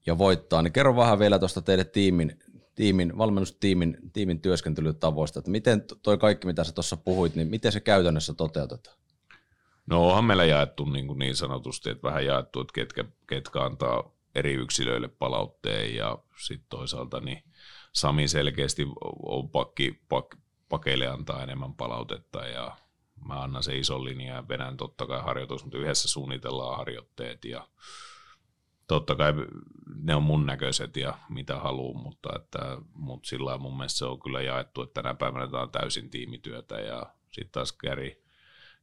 ja 0.06 0.18
voittaa, 0.18 0.62
niin 0.62 0.74
kerro 0.74 0.96
vähän 0.96 1.20
vielä 1.20 1.40
tuosta 1.40 1.62
teidän 1.62 1.86
tiimin, 1.86 2.40
tiimin, 2.76 3.18
valmennustiimin 3.18 3.98
tiimin 4.14 4.42
työskentelytavoista, 4.42 5.40
että 5.40 5.52
miten 5.52 5.84
toi 6.02 6.18
kaikki, 6.18 6.48
mitä 6.48 6.64
sä 6.64 6.72
tuossa 6.72 6.98
puhuit, 6.98 7.36
niin 7.36 7.48
miten 7.48 7.72
se 7.72 7.80
käytännössä 7.80 8.34
toteutetaan? 8.34 8.98
No 9.86 10.08
onhan 10.08 10.26
meillä 10.26 10.46
jaettu 10.46 10.86
niin, 10.86 11.08
kuin 11.08 11.20
niin 11.20 11.36
sanotusti, 11.36 11.90
että 11.90 12.08
vähän 12.08 12.26
jaettu, 12.26 12.62
että 12.62 12.74
ketkä, 12.74 13.06
ketkä 13.28 13.62
antaa 13.64 14.12
eri 14.36 14.54
yksilöille 14.54 15.08
palautteen 15.08 15.96
ja 15.96 16.18
sitten 16.46 16.70
toisaalta 16.70 17.20
niin 17.20 17.44
Sami 17.94 18.28
selkeästi 18.28 18.88
on 19.24 19.50
pakki, 19.50 20.02
pak, 20.10 20.36
pakeille 20.70 21.08
antaa 21.08 21.44
enemmän 21.44 21.74
palautetta 21.74 22.48
ja 22.48 22.78
mä 23.28 23.42
annan 23.42 23.64
se 23.64 23.78
ison 23.78 24.04
linjan 24.04 24.36
ja 24.36 24.48
vedän 24.48 24.78
totta 24.78 25.08
kai 25.08 25.22
harjoitus, 25.22 25.64
mutta 25.64 25.78
yhdessä 25.78 26.08
suunnitellaan 26.08 26.78
harjoitteet 26.78 27.46
ja 27.46 27.68
totta 28.92 29.16
kai 29.16 29.34
ne 29.96 30.16
on 30.16 30.24
mun 30.24 30.46
näköiset 30.46 30.98
ja 30.98 31.18
mitä 31.30 31.60
haluan, 31.60 32.04
mutta, 32.04 32.30
että, 32.36 32.78
mutta 32.94 33.30
sillä 33.30 33.58
mun 33.58 33.78
mielestä 33.78 33.98
se 33.98 34.06
on 34.06 34.20
kyllä 34.20 34.42
jaettu, 34.42 34.82
että 34.82 35.02
tänä 35.02 35.14
päivänä 35.14 35.48
tämä 35.48 35.64
on 35.64 35.72
täysin 35.72 36.10
tiimityötä 36.10 36.80
ja 36.80 37.06
sitten 37.32 37.52
taas 37.52 37.72
Gary, 37.74 38.24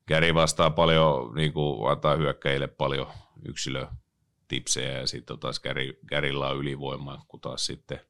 Gary 0.09 0.35
vastaa 0.35 0.71
paljon, 0.71 1.35
niin 1.35 1.53
kuin 1.53 1.91
antaa 1.91 2.17
hyökkäjille 2.17 2.67
paljon 2.67 3.07
yksilötipsejä 3.49 4.99
ja 4.99 5.07
sitten 5.07 5.39
taas 5.39 5.61
Gary, 5.61 5.99
Garylla 6.07 6.49
on 6.49 6.57
ylivoima, 6.57 7.25
kun 7.29 7.41
taas 7.41 7.67
sitten 7.67 8.01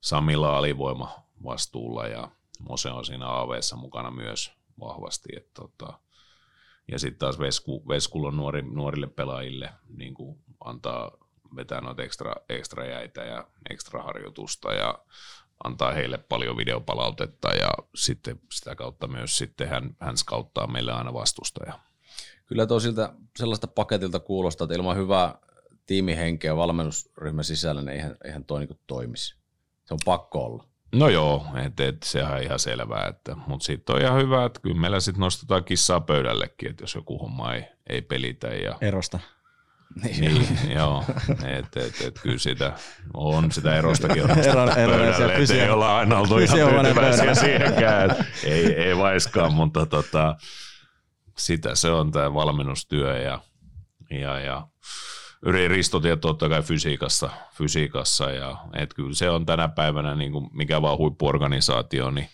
Samilla 0.00 0.58
alivoima 0.58 1.10
vastuulla 1.44 2.06
ja 2.06 2.30
Mose 2.68 2.90
on 2.90 3.04
siinä 3.04 3.26
av 3.28 3.50
mukana 3.76 4.10
myös 4.10 4.52
vahvasti. 4.80 5.28
Että 5.36 5.50
tota, 5.54 5.98
ja 6.88 6.98
sitten 6.98 7.18
taas 7.18 7.38
Vesku, 7.38 7.88
Veskulla 7.88 8.28
on 8.28 8.36
nuori, 8.36 8.62
nuorille 8.62 9.06
pelaajille 9.06 9.70
niin 9.88 10.14
kuin 10.14 10.38
antaa 10.64 11.23
vetää 11.56 11.80
noita 11.80 12.02
ekstra, 12.02 12.34
ekstra 12.48 12.86
jäitä 12.86 13.24
ja 13.24 13.46
ekstra 13.70 14.02
harjoitusta 14.02 14.72
ja 14.72 14.98
antaa 15.64 15.92
heille 15.92 16.18
paljon 16.18 16.56
videopalautetta 16.56 17.48
ja 17.48 17.70
sitten 17.94 18.40
sitä 18.52 18.74
kautta 18.74 19.06
myös 19.06 19.38
sitten 19.38 19.68
hän, 19.68 19.96
hän 20.00 20.16
skauttaa 20.16 20.66
meille 20.66 20.92
aina 20.92 21.12
vastustaja. 21.12 21.78
Kyllä 22.46 22.66
tosilta 22.66 23.14
sellaista 23.36 23.66
paketilta 23.66 24.20
kuulostaa, 24.20 24.64
että 24.64 24.74
ilman 24.74 24.96
hyvää 24.96 25.38
tiimihenkeä 25.86 26.56
valmennusryhmän 26.56 27.44
sisällä, 27.44 27.82
niin 27.82 27.94
eihän, 27.96 28.16
eihän 28.24 28.44
toi 28.44 28.60
niin 28.60 28.80
toimisi. 28.86 29.36
Se 29.84 29.94
on 29.94 30.00
pakko 30.04 30.44
olla. 30.44 30.64
No 30.94 31.08
joo, 31.08 31.46
et, 31.66 31.80
et, 31.80 32.02
sehän 32.02 32.34
on 32.34 32.42
ihan 32.42 32.58
selvää, 32.58 33.06
että, 33.06 33.36
mutta 33.46 33.64
sitten 33.64 33.96
on 33.96 34.02
ihan 34.02 34.20
hyvä, 34.20 34.44
että 34.44 34.60
kyllä 34.60 34.80
meillä 34.80 35.00
sitten 35.00 35.20
nostetaan 35.20 35.64
kissaa 35.64 36.00
pöydällekin, 36.00 36.70
että 36.70 36.82
jos 36.82 36.94
joku 36.94 37.18
homma 37.18 37.54
ei, 37.54 37.64
ei 37.88 38.02
pelitä. 38.02 38.46
Ja, 38.46 38.78
Erosta. 38.80 39.20
Niin, 40.02 40.20
niin 40.20 40.70
joo, 40.76 41.04
että 41.44 41.80
et, 41.80 42.00
et, 42.00 42.20
kyllä 42.22 42.38
sitä 42.38 42.72
on 43.14 43.52
sitä 43.52 43.76
erostakin 43.76 44.22
on 44.30 44.30
Ero- 44.30 44.70
ero- 44.76 45.30
et 45.30 45.50
ei 45.50 45.70
olla 45.70 45.98
aina 45.98 46.18
oltu 46.18 46.38
ihan 46.38 46.58
tyytyväisiä 46.58 47.34
siihenkään, 47.34 48.10
ei, 48.44 48.74
ei 48.74 48.96
vaiskaan, 48.96 49.52
mutta 49.52 49.86
tota, 49.86 50.36
sitä 51.38 51.74
se 51.74 51.90
on 51.90 52.12
tämä 52.12 52.34
valmennustyö 52.34 53.18
ja, 53.18 53.40
ja, 54.10 54.40
ja 54.40 54.66
Yri 55.46 55.68
Ristotie 55.68 56.16
totta 56.16 56.48
kai 56.48 56.62
fysiikassa, 56.62 57.30
fysiikassa 57.54 58.30
ja 58.30 58.56
et 58.76 58.94
kyllä 58.94 59.14
se 59.14 59.30
on 59.30 59.46
tänä 59.46 59.68
päivänä 59.68 60.14
niin 60.14 60.32
kuin 60.32 60.50
mikä 60.52 60.82
vaan 60.82 60.98
huippuorganisaatio, 60.98 62.10
niin 62.10 62.28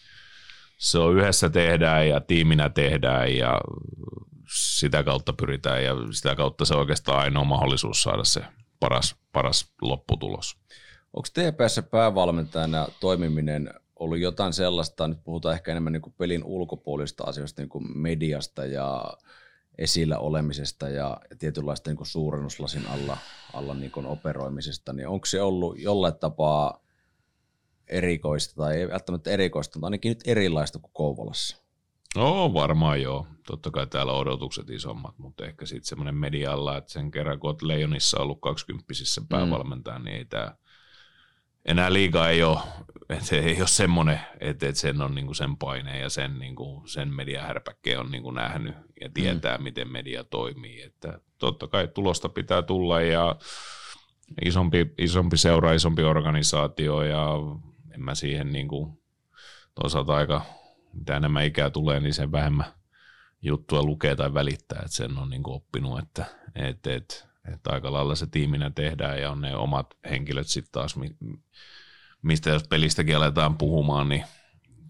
se 0.79 0.99
on 0.99 1.17
yhdessä 1.17 1.51
tehdään 1.51 2.09
ja 2.09 2.21
tiiminä 2.21 2.69
tehdään 2.69 3.37
ja 3.37 3.61
sitä 4.51 5.03
kautta 5.05 5.33
pyritään 5.33 5.85
ja 5.85 5.95
sitä 6.13 6.37
kautta 6.37 6.65
se 6.65 6.75
on 6.75 6.81
oikeastaan 6.81 7.19
ainoa 7.19 7.45
mahdollisuus 7.45 8.03
saada 8.03 8.25
se 8.25 8.45
paras, 8.81 9.17
paras 9.33 9.73
lopputulos. 9.83 10.57
Onko 11.13 11.29
TPS 11.33 11.81
päävalmentajana 11.91 12.89
toimiminen 13.01 13.75
ollut 13.97 14.19
jotain 14.19 14.53
sellaista, 14.53 15.09
nyt 15.09 15.25
puhutaan 15.25 15.55
ehkä 15.55 15.71
enemmän 15.71 15.93
niin 15.93 16.03
kuin 16.03 16.15
pelin 16.19 16.45
ulkopuolista 16.45 17.25
asioista, 17.25 17.63
niin 17.63 17.69
kuin 17.69 17.99
mediasta 17.99 18.67
ja 18.67 19.15
esillä 19.79 20.19
olemisesta 20.19 20.89
ja 20.89 21.21
tietynlaista 21.39 21.91
niin 21.91 22.07
suurennuslasin 22.07 22.87
alla, 22.87 23.17
alla 23.53 23.75
niin 23.75 23.91
kuin 23.91 24.07
operoimisesta, 24.07 24.93
niin 24.93 25.09
onko 25.09 25.27
se 25.27 25.43
ollut 25.43 25.79
jollain 25.79 26.15
tapaa 26.15 26.85
erikoista, 27.87 28.55
tai 28.55 28.77
ei 28.77 28.89
välttämättä 28.89 29.31
erikoista, 29.31 29.79
mutta 29.79 29.87
ainakin 29.87 30.11
nyt 30.11 30.23
erilaista 30.27 30.79
kuin 30.79 30.93
Kouvolassa? 30.93 31.60
No 32.17 32.55
varmaan 32.55 33.03
joo. 33.03 33.27
Totta 33.47 33.71
kai 33.71 33.87
täällä 33.87 34.13
on 34.13 34.19
odotukset 34.19 34.71
isommat, 34.71 35.19
mutta 35.19 35.47
ehkä 35.47 35.67
sitten 35.67 35.89
semmoinen 35.89 36.15
medialla, 36.15 36.77
että 36.77 36.93
sen 36.93 37.11
kerran 37.11 37.39
kun 37.39 37.51
olet 37.51 37.63
Leijonissa 37.63 38.21
ollut 38.21 38.41
20 38.41 38.85
päävalmentaja, 39.29 39.99
mm. 39.99 40.05
niin 40.05 40.17
ei 40.17 40.25
tämä 40.25 40.55
enää 41.65 41.93
liiga 41.93 42.29
ei 42.29 42.43
ole, 42.43 42.59
että 43.09 43.37
ei 43.37 43.61
ole 43.61 43.69
semmoinen, 43.69 44.21
että, 44.41 44.69
että 44.69 44.81
sen 44.81 45.03
on 45.03 45.15
niinku 45.15 45.35
sen 45.35 45.57
paine 45.57 45.99
ja 45.99 46.09
sen, 46.09 46.39
niinku, 46.39 46.83
sen 46.87 47.15
mediahärpäkkeen 47.15 48.01
on 48.01 48.11
niinku 48.11 48.31
nähnyt 48.31 48.75
ja 49.01 49.11
tietää, 49.15 49.57
mm. 49.59 49.63
miten 49.63 49.93
media 49.93 50.25
toimii. 50.25 50.83
Että 50.83 51.21
totta 51.39 51.67
kai 51.67 51.89
tulosta 51.89 52.29
pitää 52.29 52.63
tulla 52.63 53.01
ja 53.01 53.37
isompi, 54.45 54.87
isompi 54.99 55.37
seura, 55.37 55.73
isompi 55.73 56.03
organisaatio 56.03 57.03
ja 57.03 57.29
en 57.95 58.03
mä 58.03 58.15
siihen 58.15 58.53
niinku, 58.53 59.03
toisaalta 59.75 60.15
aika, 60.15 60.43
mitä 60.93 61.17
enemmän 61.17 61.45
ikää 61.45 61.71
tulee, 61.71 62.01
niin 62.01 62.15
sen 62.15 62.33
vähemmän 62.33 62.67
juttua 63.43 63.83
lukee 63.83 64.17
tai 64.17 64.35
välittää, 64.35 64.79
että 64.85 64.97
sen 64.97 65.19
on 65.19 65.31
niinku 65.31 65.55
oppinut, 65.55 65.99
että 65.99 66.25
et, 66.55 66.87
et, 66.87 67.29
että 67.53 67.71
aika 67.73 67.93
lailla 67.93 68.15
se 68.15 68.27
tiiminä 68.27 68.71
tehdään 68.71 69.21
ja 69.21 69.31
on 69.31 69.41
ne 69.41 69.57
omat 69.57 69.97
henkilöt 70.11 70.47
sitten 70.47 70.73
taas, 70.73 70.97
mi- 70.97 71.17
mistä 72.23 72.51
jos 72.51 72.69
pelistäkin 72.69 73.17
aletaan 73.17 73.59
puhumaan, 73.59 74.09
niin 74.09 74.25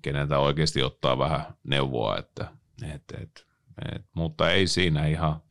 keneltä 0.02 0.38
oikeasti 0.38 0.83
ottaa 0.83 1.19
vähän 1.19 1.47
neuvoa, 1.64 2.19
että 2.19 2.49
et, 2.83 3.02
et, 3.23 3.47
et, 3.95 4.04
mutta 4.14 4.50
ei 4.50 4.66
siinä 4.66 5.07
ihan, 5.07 5.42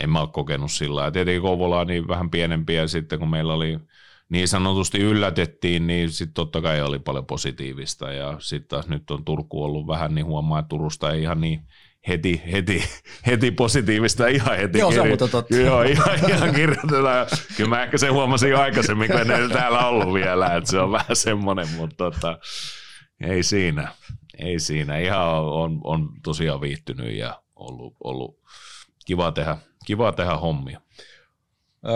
en 0.00 0.10
mä 0.10 0.20
ole 0.20 0.28
kokenut 0.32 0.72
sillä 0.72 0.96
lailla. 0.96 1.12
Tietenkin 1.12 1.42
Kouvola 1.42 1.80
on 1.80 1.86
niin 1.86 2.08
vähän 2.08 2.30
pienempiä 2.30 2.86
sitten, 2.86 3.18
kun 3.18 3.30
meillä 3.30 3.54
oli 3.54 3.78
niin 4.30 4.48
sanotusti 4.48 4.98
yllätettiin, 4.98 5.86
niin 5.86 6.10
sitten 6.10 6.34
totta 6.34 6.62
kai 6.62 6.82
oli 6.82 6.98
paljon 6.98 7.26
positiivista 7.26 8.12
ja 8.12 8.36
sitten 8.38 8.68
taas 8.68 8.88
nyt 8.88 9.10
on 9.10 9.24
Turku 9.24 9.64
ollut 9.64 9.86
vähän, 9.86 10.14
niin 10.14 10.26
huomaa, 10.26 10.58
että 10.58 10.68
Turusta 10.68 11.10
ei 11.10 11.22
ihan 11.22 11.40
niin 11.40 11.60
heti, 12.08 12.42
heti, 12.52 12.84
heti 13.26 13.50
positiivista 13.50 14.26
ihan 14.26 14.56
heti. 14.56 14.78
Joo, 14.78 14.92
se 14.92 15.00
on 15.00 15.08
muuten 15.08 15.30
totta. 15.30 15.56
Joo, 15.56 15.82
ihan, 15.82 16.30
ihan 16.30 16.54
kirjoitetaan. 16.54 17.26
Kyllä 17.56 17.70
mä 17.70 17.82
ehkä 17.82 17.98
sen 17.98 18.12
huomasin 18.12 18.50
jo 18.50 18.60
aikaisemmin, 18.60 19.10
kun 19.10 19.30
en 19.30 19.50
täällä 19.50 19.86
ollut 19.86 20.14
vielä, 20.14 20.54
että 20.54 20.70
se 20.70 20.80
on 20.80 20.92
vähän 20.92 21.16
semmoinen, 21.16 21.68
mutta 21.76 22.10
tota, 22.10 22.38
ei 23.20 23.42
siinä. 23.42 23.92
Ei 24.38 24.58
siinä. 24.58 24.98
Ihan 24.98 25.28
on, 25.44 25.80
on 25.84 26.08
tosiaan 26.22 26.60
viihtynyt 26.60 27.14
ja 27.14 27.42
ollut, 27.56 27.96
ollut 28.04 28.38
kiva, 29.06 29.32
tehdä, 29.32 29.56
kiva 29.86 30.12
tehdä 30.12 30.36
hommia. 30.36 30.80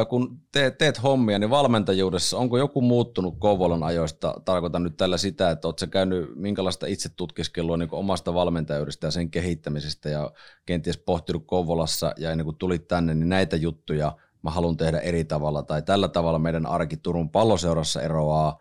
Kun 0.09 0.41
teet, 0.53 0.79
teet 0.79 1.03
hommia, 1.03 1.39
niin 1.39 1.51
valmentajuudessa, 1.51 2.39
onko 2.39 2.59
joku 2.59 2.81
muuttunut 2.81 3.35
Kouvolan 3.39 3.83
ajoista? 3.83 4.35
Tarkoitan 4.45 4.83
nyt 4.83 4.97
tällä 4.97 5.19
sitä, 5.19 5.51
että 5.51 5.69
oletko 5.69 5.87
käynyt 5.87 6.31
minkälaista 6.37 6.87
itsetutkiskelua 6.87 7.77
niin 7.77 7.89
omasta 7.93 8.35
valmentajuudesta 8.35 9.07
ja 9.07 9.11
sen 9.11 9.31
kehittämisestä 9.31 10.09
ja 10.09 10.31
kenties 10.67 10.99
pohtinut 10.99 11.47
Kouvolassa 11.47 12.15
ja 12.17 12.31
ennen 12.31 12.45
kuin 12.45 12.57
tulit 12.57 12.89
tänne, 12.89 13.15
niin 13.15 13.29
näitä 13.29 13.57
juttuja 13.57 14.17
mä 14.43 14.51
haluan 14.51 14.77
tehdä 14.77 14.99
eri 14.99 15.25
tavalla 15.25 15.63
tai 15.63 15.83
tällä 15.83 16.09
tavalla 16.09 16.39
meidän 16.39 16.67
arki 16.67 16.97
Turun 16.97 17.31
palloseurassa 17.31 18.03
eroaa 18.03 18.59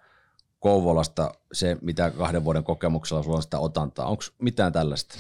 Kouvolasta 0.59 1.31
se, 1.53 1.77
mitä 1.81 2.11
kahden 2.11 2.43
vuoden 2.43 2.63
kokemuksella 2.63 3.23
sulla 3.23 3.35
on 3.35 3.43
sitä 3.43 3.59
otantaa. 3.59 4.07
Onko 4.07 4.23
mitään 4.39 4.73
tällaista? 4.73 5.15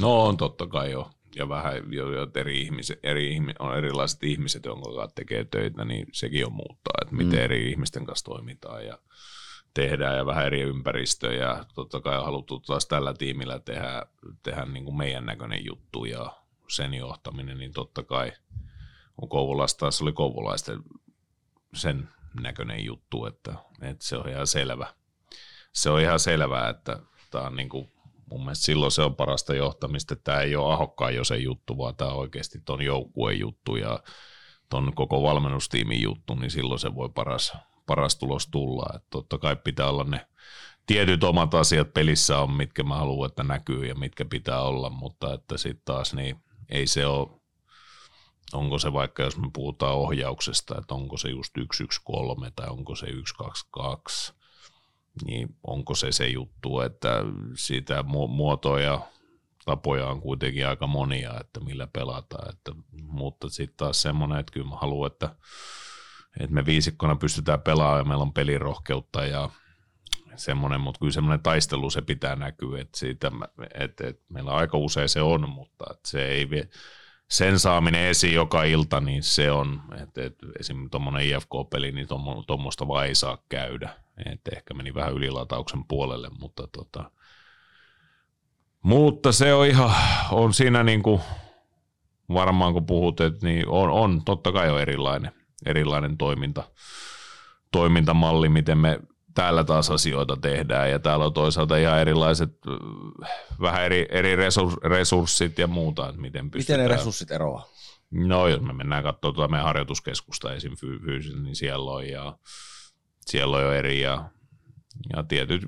No 0.00 0.24
on 0.24 0.36
totta 0.36 0.66
kai 0.66 0.90
jo. 0.90 1.10
Ja 1.34 1.48
vähän 1.48 1.92
jo, 1.92 2.12
jo 2.12 2.30
eri, 2.34 2.60
ihmiset, 2.62 2.98
eri 3.02 3.32
ihmi, 3.32 3.52
on 3.58 3.78
erilaiset 3.78 4.24
ihmiset, 4.24 4.64
jonka 4.64 4.92
kanssa 4.92 5.14
tekee 5.14 5.44
töitä, 5.44 5.84
niin 5.84 6.06
sekin 6.12 6.46
on 6.46 6.52
muuttaa, 6.52 6.94
että 7.02 7.14
miten 7.14 7.38
mm. 7.38 7.44
eri 7.44 7.70
ihmisten 7.70 8.06
kanssa 8.06 8.24
toimitaan. 8.24 8.86
Ja 8.86 8.98
tehdään 9.74 10.16
ja 10.16 10.26
vähän 10.26 10.46
eri 10.46 10.60
ympäristöä 10.60 11.32
ja 11.32 11.64
totta 11.74 12.00
kai 12.00 12.18
on 12.18 12.24
haluttu 12.24 12.60
taas 12.60 12.86
tällä 12.86 13.14
tiimillä 13.14 13.58
tehdä, 13.58 14.06
tehdä 14.42 14.64
niin 14.64 14.84
kuin 14.84 14.96
meidän 14.96 15.26
näköinen 15.26 15.64
juttu 15.64 16.04
ja 16.04 16.36
sen 16.68 16.94
johtaminen, 16.94 17.58
niin 17.58 17.72
totta 17.72 18.02
kai 18.02 18.32
kun 19.16 19.28
Kouvolassa 19.28 19.78
taas 19.78 20.02
oli 20.02 20.12
kouvolaisten 20.12 20.82
sen 21.74 22.08
näköinen 22.40 22.84
juttu, 22.84 23.26
että, 23.26 23.54
että 23.82 24.04
se 24.04 24.16
on 24.16 24.28
ihan 24.28 24.46
selvä. 24.46 24.94
Se 25.72 25.90
on 25.90 26.00
ihan 26.00 26.20
selvää, 26.20 26.68
että 26.68 27.00
tämä 27.30 27.44
on 27.44 27.56
niin 27.56 27.68
kuin, 27.68 27.92
mun 28.30 28.40
mielestä 28.40 28.64
silloin 28.64 28.92
se 28.92 29.02
on 29.02 29.16
parasta 29.16 29.54
johtamista, 29.54 30.14
että 30.14 30.24
tämä 30.24 30.40
ei 30.40 30.56
ole 30.56 30.74
ahokkaan 30.74 31.14
jo 31.14 31.24
se 31.24 31.36
juttu, 31.36 31.78
vaan 31.78 31.96
tämä 31.96 32.10
on 32.10 32.18
oikeasti 32.18 32.58
ton 32.64 32.82
joukkueen 32.82 33.38
juttu 33.38 33.76
ja 33.76 34.00
ton 34.68 34.92
koko 34.94 35.22
valmennustiimin 35.22 36.02
juttu, 36.02 36.34
niin 36.34 36.50
silloin 36.50 36.80
se 36.80 36.94
voi 36.94 37.08
paras, 37.08 37.52
paras 37.86 38.16
tulos 38.16 38.46
tulla. 38.46 38.86
Että 38.94 39.06
totta 39.10 39.38
kai 39.38 39.56
pitää 39.56 39.88
olla 39.88 40.04
ne 40.04 40.26
tietyt 40.86 41.24
omat 41.24 41.54
asiat 41.54 41.94
pelissä 41.94 42.38
on, 42.38 42.52
mitkä 42.52 42.82
mä 42.82 42.94
haluan, 42.94 43.30
että 43.30 43.42
näkyy 43.42 43.86
ja 43.86 43.94
mitkä 43.94 44.24
pitää 44.24 44.62
olla, 44.62 44.90
mutta 44.90 45.34
että 45.34 45.58
sitten 45.58 45.84
taas 45.84 46.14
niin 46.14 46.36
ei 46.68 46.86
se 46.86 47.06
ole, 47.06 47.28
onko 48.52 48.78
se 48.78 48.92
vaikka, 48.92 49.22
jos 49.22 49.38
me 49.38 49.50
puhutaan 49.52 49.94
ohjauksesta, 49.94 50.78
että 50.78 50.94
onko 50.94 51.16
se 51.16 51.28
just 51.28 51.52
113 51.72 52.52
tai 52.56 52.68
onko 52.68 52.94
se 52.94 53.06
122, 53.06 54.34
niin 55.24 55.48
onko 55.66 55.94
se 55.94 56.12
se 56.12 56.26
juttu, 56.26 56.80
että 56.80 57.22
siitä 57.54 58.04
muotoja, 58.28 59.00
tapoja 59.64 60.06
on 60.06 60.20
kuitenkin 60.20 60.66
aika 60.66 60.86
monia, 60.86 61.40
että 61.40 61.60
millä 61.60 61.86
pelataan, 61.92 62.48
että, 62.48 62.72
mutta 63.02 63.48
sitten 63.48 63.76
taas 63.76 64.02
semmoinen, 64.02 64.38
että 64.38 64.52
kyllä 64.52 64.68
mä 64.68 64.76
haluan, 64.76 65.12
että, 65.12 65.36
että 66.40 66.54
me 66.54 66.66
viisikkona 66.66 67.16
pystytään 67.16 67.60
pelaamaan 67.60 67.98
ja 67.98 68.04
meillä 68.04 68.22
on 68.22 68.32
pelirohkeutta 68.32 69.26
ja 69.26 69.50
semmoinen, 70.36 70.80
mutta 70.80 70.98
kyllä 70.98 71.12
semmoinen 71.12 71.42
taistelu 71.42 71.90
se 71.90 72.02
pitää 72.02 72.36
näkyä, 72.36 72.80
että, 72.80 72.98
siitä, 72.98 73.30
että, 73.74 74.06
että 74.06 74.22
meillä 74.28 74.50
aika 74.50 74.78
usein 74.78 75.08
se 75.08 75.22
on, 75.22 75.50
mutta 75.50 75.84
että 75.90 76.08
se 76.08 76.26
ei 76.26 76.50
vie, 76.50 76.68
sen 77.30 77.58
saaminen 77.58 78.06
esiin 78.06 78.34
joka 78.34 78.64
ilta, 78.64 79.00
niin 79.00 79.22
se 79.22 79.52
on, 79.52 79.82
että, 80.02 80.24
että 80.24 80.46
esimerkiksi 80.60 80.90
tuommoinen 80.90 81.26
IFK-peli, 81.26 81.92
niin 81.92 82.08
tuommoista 82.46 82.88
vaan 82.88 83.06
ei 83.06 83.14
saa 83.14 83.38
käydä. 83.48 84.05
Että 84.24 84.50
ehkä 84.56 84.74
meni 84.74 84.94
vähän 84.94 85.12
ylilatauksen 85.12 85.84
puolelle, 85.88 86.30
mutta 86.38 86.68
tota, 86.72 87.10
mutta 88.82 89.32
se 89.32 89.54
on 89.54 89.66
ihan, 89.66 89.90
on 90.30 90.54
siinä 90.54 90.82
niin 90.82 91.02
kuin, 91.02 91.20
varmaan 92.28 92.72
kun 92.72 92.86
puhut, 92.86 93.20
että 93.20 93.46
niin 93.46 93.68
on, 93.68 93.90
on, 93.90 94.24
totta 94.24 94.52
kai 94.52 94.70
on 94.70 94.80
erilainen, 94.80 95.32
erilainen 95.66 96.16
toiminta, 96.16 96.62
toimintamalli, 97.72 98.48
miten 98.48 98.78
me 98.78 99.00
täällä 99.34 99.64
taas 99.64 99.90
asioita 99.90 100.36
tehdään 100.36 100.90
ja 100.90 100.98
täällä 100.98 101.24
on 101.24 101.32
toisaalta 101.32 101.76
ihan 101.76 102.00
erilaiset, 102.00 102.50
vähän 103.60 103.84
eri, 103.84 104.06
eri 104.10 104.36
resurssit 104.82 105.58
ja 105.58 105.66
muuta, 105.66 106.08
että 106.08 106.20
miten 106.20 106.50
pystytään. 106.50 106.80
Miten 106.80 106.90
ne 106.90 106.96
resurssit 106.96 107.30
eroavat? 107.30 107.66
No 108.10 108.48
jos 108.48 108.60
me 108.60 108.72
mennään 108.72 109.02
katsomaan 109.02 109.34
tuota 109.34 109.50
meidän 109.50 109.66
harjoituskeskusta 109.66 110.54
esim. 110.54 110.72
fyysisesti, 110.76 111.40
niin 111.40 111.56
siellä 111.56 111.90
on, 111.90 112.08
ja, 112.08 112.38
siellä 113.26 113.56
on 113.56 113.62
jo 113.62 113.72
eri 113.72 114.00
ja, 114.00 114.30
ja 115.16 115.22
tietyt 115.22 115.62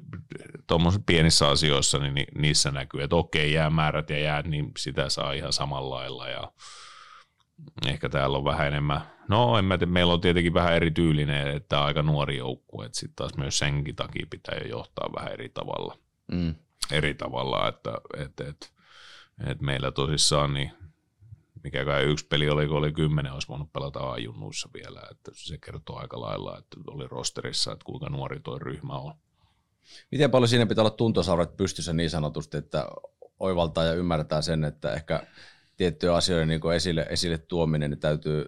tuommoisissa 0.67 1.05
pienissä 1.07 1.49
asioissa, 1.49 1.99
niin 1.99 2.27
niissä 2.39 2.71
näkyy, 2.71 3.03
että 3.03 3.17
okei 3.17 3.53
jäämäärät 3.53 4.11
ja 4.11 4.19
jäät, 4.19 4.47
niin 4.47 4.73
sitä 4.79 5.09
saa 5.09 5.33
ihan 5.33 5.53
samalla 5.53 5.95
lailla 5.97 6.29
ja 6.29 6.53
ehkä 7.87 8.09
täällä 8.09 8.39
on 8.39 8.45
vähän 8.45 8.67
enemmän, 8.67 9.01
no 9.29 9.59
en 9.59 9.65
mä 9.65 9.79
tiedä, 9.79 9.93
meillä 9.93 10.13
on 10.13 10.21
tietenkin 10.21 10.55
vähän 10.55 10.75
erityylinen, 10.75 11.49
että 11.57 11.85
aika 11.85 12.03
nuori 12.03 12.37
joukkue, 12.37 12.87
että 12.87 12.99
sitten 12.99 13.17
taas 13.17 13.37
myös 13.37 13.59
senkin 13.59 13.97
takia 13.97 14.27
pitää 14.31 14.59
jo 14.63 14.69
johtaa 14.69 15.09
vähän 15.17 15.33
eri 15.33 15.49
tavalla. 15.49 15.99
Mm. 16.33 16.55
Eri 16.91 17.15
tavalla, 17.15 17.69
että 17.69 17.93
et, 18.17 18.41
et, 18.41 18.73
et 19.47 19.61
meillä 19.61 19.91
tosissaan 19.91 20.55
niin 20.55 20.73
mikä 21.65 21.85
kai 21.85 22.05
yksi 22.05 22.27
peli 22.27 22.49
oli, 22.49 22.67
kun 22.67 22.77
oli 22.77 22.93
kymmenen, 22.93 23.33
olisi 23.33 23.49
voinut 23.49 23.73
pelata 23.73 24.11
ajunnuissa 24.13 24.69
vielä, 24.75 25.03
että 25.11 25.31
se 25.35 25.59
kertoo 25.59 25.97
aika 25.97 26.21
lailla, 26.21 26.59
että 26.59 26.77
oli 26.87 27.09
rosterissa, 27.09 27.73
että 27.73 27.85
kuinka 27.85 28.09
nuori 28.09 28.41
tuo 28.41 28.59
ryhmä 28.59 28.95
on. 28.95 29.15
Miten 30.11 30.31
paljon 30.31 30.49
siinä 30.49 30.67
pitää 30.67 30.83
olla 30.83 30.91
tuntosaurat 30.91 31.57
pystyssä 31.57 31.93
niin 31.93 32.11
sanotusti, 32.11 32.57
että 32.57 32.89
oivaltaa 33.41 33.85
ja 33.85 33.93
ymmärtää 33.93 34.43
sen, 34.43 34.65
että 34.65 34.93
ehkä 34.93 35.27
tiettyjä 35.77 36.15
asioita 36.15 36.47
niin 36.47 36.61
esille, 36.75 37.07
esille 37.11 37.39
tuominen 37.39 37.91
niin 37.91 38.01
täytyy 38.01 38.45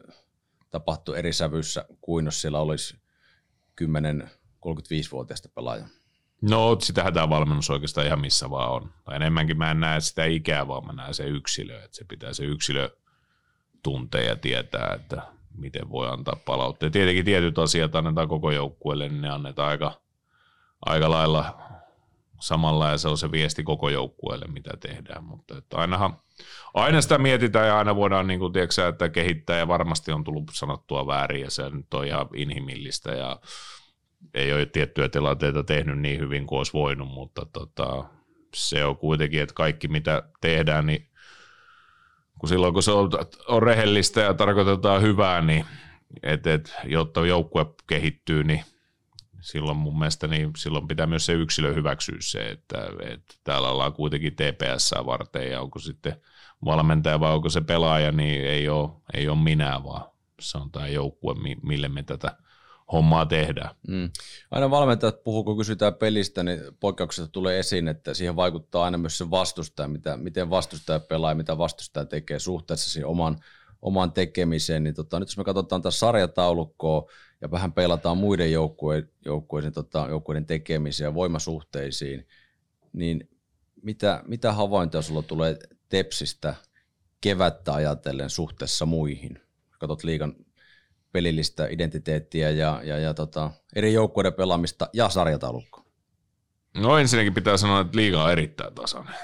tapahtua 0.71 1.17
eri 1.17 1.33
sävyssä 1.33 1.85
kuin 2.01 2.25
jos 2.25 2.41
siellä 2.41 2.61
olisi 2.61 2.97
10-35-vuotiaista 3.81 5.49
pelaajaa. 5.55 5.89
No 6.43 6.77
sitähän 6.81 7.15
tämä 7.15 7.29
valmennus 7.29 7.71
oikeastaan 7.71 8.07
ihan 8.07 8.21
missä 8.21 8.51
vaan 8.51 8.71
on. 8.71 8.91
Tai 9.05 9.17
enemmänkin 9.17 9.59
mä 9.59 9.71
en 9.71 9.81
näe 9.81 10.01
sitä 10.01 10.25
ikää, 10.25 10.69
vaan 10.69 10.87
mä 10.87 10.93
näen 10.93 11.15
se 11.15 11.25
yksilö. 11.25 11.85
Että 11.85 11.97
se 11.97 12.05
pitää 12.05 12.33
se 12.33 12.45
yksilö 12.45 12.91
tuntea 13.83 14.23
ja 14.23 14.37
tietää, 14.37 14.93
että 14.95 15.23
miten 15.59 15.91
voi 15.91 16.09
antaa 16.09 16.37
palautteita. 16.47 16.93
Tietenkin 16.93 17.25
tietyt 17.25 17.59
asiat 17.59 17.95
annetaan 17.95 18.29
koko 18.29 18.51
joukkueelle, 18.51 19.09
niin 19.09 19.23
ne 19.23 19.31
annetaan 19.31 19.69
aika, 19.69 20.01
aika 20.87 21.11
lailla 21.11 21.61
samalla 22.41 22.89
ja 22.89 22.99
se 22.99 23.09
on 23.09 23.19
se 23.19 23.31
viesti 23.31 23.63
koko 23.63 23.89
joukkueelle, 23.89 24.47
mitä 24.47 24.71
tehdään. 24.81 25.25
Mutta 25.25 25.59
että 25.59 25.77
ainahan, 25.77 26.17
aina 26.75 27.01
sitä 27.01 27.19
mietitään 27.19 27.67
ja 27.67 27.79
aina 27.79 27.97
voidaan 27.97 28.27
niin 28.27 28.41
kuin, 28.41 28.53
tiedätkö, 28.53 28.89
että 28.89 29.09
kehittää 29.09 29.59
ja 29.59 29.69
varmasti 29.69 30.13
on 30.13 30.25
tullut 30.25 30.51
sanottua 30.53 31.07
väärin 31.07 31.41
ja 31.41 31.51
se 31.51 31.71
nyt 31.71 31.95
on 31.95 32.07
ihan 32.07 32.29
inhimillistä 32.35 33.11
ja 33.11 33.41
ei 34.35 34.53
ole 34.53 34.67
tiettyjä 34.67 35.09
tilanteita 35.09 35.65
tehnyt 35.65 35.99
niin 35.99 36.21
hyvin 36.21 36.47
kuin 36.47 36.57
olisi 36.57 36.73
voinut, 36.73 37.09
mutta 37.09 37.47
tota, 37.53 38.05
se 38.55 38.85
on 38.85 38.97
kuitenkin, 38.97 39.43
että 39.43 39.55
kaikki 39.55 39.89
mitä 39.89 40.23
tehdään, 40.41 40.87
niin 40.87 41.11
kun 42.39 42.49
silloin 42.49 42.75
kun 42.75 42.83
se 42.83 42.91
on, 42.91 43.11
on 43.49 43.63
rehellistä 43.63 44.21
ja 44.21 44.35
tarkoitetaan 44.35 45.03
hyvää, 45.03 45.41
niin 45.41 45.65
et, 46.23 46.47
et, 46.47 46.75
jotta 46.85 47.27
joukkue 47.27 47.67
kehittyy, 47.87 48.45
niin 48.45 48.65
silloin 49.41 49.77
mun 49.77 49.99
mielestä 49.99 50.27
niin 50.27 50.51
silloin 50.57 50.89
pitää 50.89 51.07
myös 51.07 51.27
se 51.27 51.33
yksilö 51.33 51.75
hyväksyä 51.75 52.17
se, 52.21 52.51
että, 52.51 52.79
että 53.01 53.35
täällä 53.45 53.69
ollaan 53.69 53.93
kuitenkin 53.93 54.37
TPS 54.37 54.95
varten 55.07 55.51
ja 55.51 55.61
onko 55.61 55.79
sitten 55.79 56.21
valmentaja 56.65 57.21
vai 57.21 57.33
onko 57.33 57.49
se 57.49 57.61
pelaaja, 57.61 58.13
niin 58.13 58.45
ei 58.45 58.69
ole, 58.69 58.91
ei 59.15 59.29
ole 59.29 59.39
minä, 59.39 59.81
vaan 59.85 60.11
se 60.41 60.59
on 60.59 60.71
tämä 60.71 60.89
joukkue, 60.89 61.35
mille 61.63 61.89
me 61.89 62.03
tätä 62.03 62.37
hommaa 62.93 63.27
tehdään. 63.27 63.75
Mm. 63.89 64.11
Aina 64.51 64.71
valmentajat 64.71 65.23
puhuu, 65.25 65.45
kun 65.45 65.57
kysytään 65.57 65.95
pelistä, 65.95 66.43
niin 66.43 66.61
poikkeuksesta 66.81 67.33
tulee 67.33 67.59
esiin, 67.59 67.89
että 67.89 68.15
siihen 68.15 68.37
vaikuttaa 68.37 68.85
aina 68.85 68.99
myös 68.99 69.19
se 69.19 69.31
vastustaja, 69.31 69.89
mitä, 69.89 70.17
miten 70.17 70.51
vastustaja 70.51 71.01
pelaa 71.01 71.31
ja 71.31 71.35
mitä 71.35 71.59
vastustaja 71.59 72.07
tekee 72.07 72.39
suhteessa 72.39 72.91
siihen 72.91 73.07
oman, 73.07 73.39
oman 73.83 74.13
tekemiseen. 74.13 74.83
Niin 74.83 74.95
tota, 74.95 75.21
nyt 75.21 75.29
jos 75.29 75.39
me 75.39 75.45
katsotaan 75.45 75.83
tätä 75.83 75.91
sarjataulukkoa 75.91 77.11
ja 77.41 77.51
vähän 77.51 77.73
pelataan 77.73 78.19
muiden 78.19 78.53
joukkueiden, 78.53 79.11
joukkueiden, 79.25 79.73
tota, 79.73 80.07
joukkueiden 80.09 80.47
tekemiseen 80.47 81.07
ja 81.09 81.15
voimasuhteisiin, 81.15 82.27
niin 82.93 83.29
mitä, 83.83 84.23
mitä 84.27 84.53
havaintoja 84.53 85.03
sulla 85.03 85.23
tulee 85.23 85.57
Tepsistä 85.89 86.55
kevättä 87.21 87.75
ajatellen 87.75 88.31
suhteessa 88.31 88.87
muihin? 88.87 89.41
Katsot 89.79 90.05
liikan 90.05 90.35
pelillistä 91.13 91.67
identiteettiä 91.71 92.51
ja, 92.51 92.81
ja, 92.85 92.99
ja 92.99 93.15
tota, 93.15 93.51
eri 93.77 93.93
joukkueiden 93.93 94.35
pelaamista 94.35 94.89
ja 94.93 95.09
sarjataulukkoa? 95.09 95.85
No 96.77 96.99
ensinnäkin 96.99 97.35
pitää 97.35 97.57
sanoa, 97.57 97.81
että 97.81 97.97
liiga 97.97 98.25
on 98.25 98.33
erittäin 98.33 98.75
tasainen. 98.75 99.15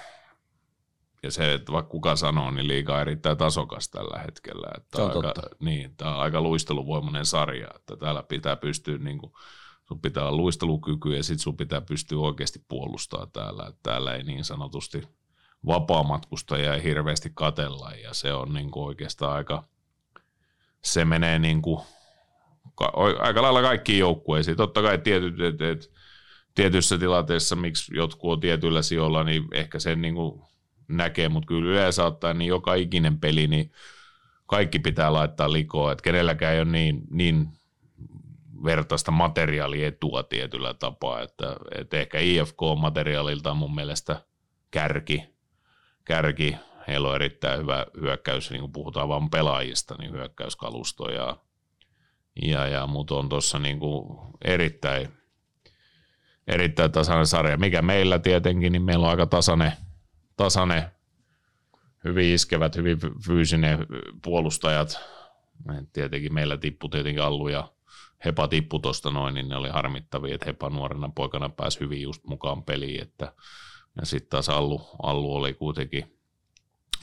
Ja 1.23 1.31
se, 1.31 1.55
että 1.55 1.73
vaikka 1.73 1.91
kuka 1.91 2.17
sanoo, 2.17 2.51
niin 2.51 2.69
liiga 2.69 2.95
on 2.95 3.01
erittäin 3.01 3.37
tasokas 3.37 3.89
tällä 3.89 4.19
hetkellä. 4.19 4.69
Että 4.77 4.97
se 4.97 5.03
on 5.03 5.09
aika, 5.09 5.23
totta. 5.23 5.57
Niin, 5.61 5.97
tämä 5.97 6.15
on 6.15 6.21
aika 6.21 6.41
luisteluvoimainen 6.41 7.27
sarja. 7.27 7.69
Että 7.75 7.97
täällä 7.97 8.23
pitää 8.23 8.57
pystyä, 8.57 8.99
niin 8.99 9.19
kuin, 9.19 9.33
sun 9.89 10.01
pitää 10.01 10.23
olla 10.23 10.37
luistelukyky 10.37 11.17
ja 11.17 11.23
sitten 11.23 11.43
sun 11.43 11.57
pitää 11.57 11.81
pystyä 11.81 12.19
oikeasti 12.19 12.65
puolustamaan 12.69 13.31
täällä. 13.33 13.67
Että 13.69 13.81
täällä 13.83 14.15
ei 14.15 14.23
niin 14.23 14.45
sanotusti 14.45 15.03
vapaamatkustajia 15.67 16.75
ei 16.75 16.83
hirveästi 16.83 17.31
katella 17.35 17.93
ja 17.95 18.15
se 18.15 18.35
on 18.35 18.55
niin 18.55 18.71
kuin 18.71 18.87
oikeastaan 18.87 19.33
aika– 19.33 19.63
se 20.87 21.05
menee 21.05 21.39
niin 21.39 21.63
kuin, 21.63 21.81
aika 23.19 23.43
lailla 23.43 23.63
kaikkiin 23.63 23.99
joukkueisiin. 23.99 24.57
Totta 24.57 24.83
kai 24.83 24.99
tietyt, 24.99 25.41
et, 25.41 25.61
et, 25.61 25.93
tietyissä 26.55 26.99
tilanteissa, 26.99 27.57
miksi 27.57 27.97
jotkut 27.97 28.33
on 28.33 28.41
tietyillä 28.41 28.83
sijoilla, 28.83 29.25
niin 29.25 29.45
ehkä 29.53 29.79
sen 29.79 30.01
niin 30.01 30.15
kuin 30.15 30.43
näkee, 30.89 31.29
mutta 31.29 31.47
kyllä 31.47 31.71
yleensä 31.71 32.05
ottaen 32.05 32.39
niin 32.39 32.49
joka 32.49 32.75
ikinen 32.75 33.21
peli, 33.21 33.47
niin 33.47 33.73
kaikki 34.47 34.79
pitää 34.79 35.13
laittaa 35.13 35.53
likoon, 35.53 35.93
että 35.93 36.03
kenelläkään 36.03 36.55
ei 36.55 36.61
ole 36.61 36.71
niin, 36.71 37.03
niin 37.11 37.49
vertaista 38.65 39.11
materiaalietua 39.11 40.23
tietyllä 40.23 40.75
tapaa, 40.75 41.23
että, 41.23 41.57
että 41.75 41.97
ehkä 41.97 42.19
IFK-materiaalilta 42.19 43.51
on 43.51 43.57
mun 43.57 43.75
mielestä 43.75 44.23
kärki, 44.71 45.25
kärki 46.05 46.57
heillä 46.87 47.09
on 47.09 47.15
erittäin 47.15 47.61
hyvä 47.61 47.87
hyökkäys, 48.01 48.51
niin 48.51 48.61
kun 48.61 48.73
puhutaan 48.73 49.09
vain 49.09 49.31
pelaajista, 49.31 49.95
niin 49.99 50.13
hyökkäyskalusto 50.13 51.11
ja, 51.11 51.37
ja, 52.43 52.67
ja 52.67 52.87
mutta 52.87 53.15
on 53.15 53.29
tuossa 53.29 53.59
niin 53.59 53.79
erittäin, 54.45 55.09
erittäin 56.47 56.93
tasainen 56.93 57.27
sarja. 57.27 57.57
Mikä 57.57 57.83
meillä 57.83 58.19
tietenkin, 58.19 58.73
niin 58.73 58.83
meillä 58.83 59.05
on 59.05 59.11
aika 59.11 59.27
tasainen, 59.27 59.73
tasainen 60.37 60.83
hyvin 62.05 62.35
iskevät, 62.35 62.77
hyvin 62.77 62.99
fyysinen 63.27 63.87
puolustajat. 64.25 65.01
Tietenkin 65.93 66.35
meillä 66.35 66.57
tippui 66.57 66.91
tietenkin 66.91 67.23
Allu 67.23 67.49
ja 67.49 67.73
Hepa 68.25 68.49
tippu 68.49 68.79
tuosta 68.79 69.11
noin, 69.11 69.35
niin 69.35 69.49
ne 69.49 69.57
oli 69.57 69.69
harmittavia, 69.69 70.35
että 70.35 70.47
Hepa 70.47 70.71
nuorena 70.71 71.11
poikana 71.15 71.49
pääsi 71.49 71.81
hyvin 71.81 72.03
just 72.03 72.25
mukaan 72.25 72.63
peliin. 72.63 73.03
Että, 73.03 73.33
ja 74.01 74.07
sitten 74.07 74.31
taas 74.31 74.49
Allu, 74.49 74.89
Allu 75.03 75.35
oli 75.35 75.55
kuitenkin 75.55 76.16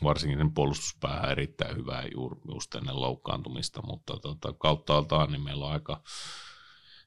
varsinkin 0.04 0.38
sen 0.38 0.54
puolustuspäähän 0.54 1.32
erittäin 1.32 1.78
hyvää 1.78 2.04
juuri 2.16 2.39
just 2.54 2.76
ennen 2.76 3.02
loukkaantumista, 3.02 3.82
mutta 3.88 4.18
tota, 4.22 4.54
kauttaaltaan 4.54 5.32
niin 5.32 5.42
meillä 5.42 5.66
on 5.66 5.72
aika 5.72 6.02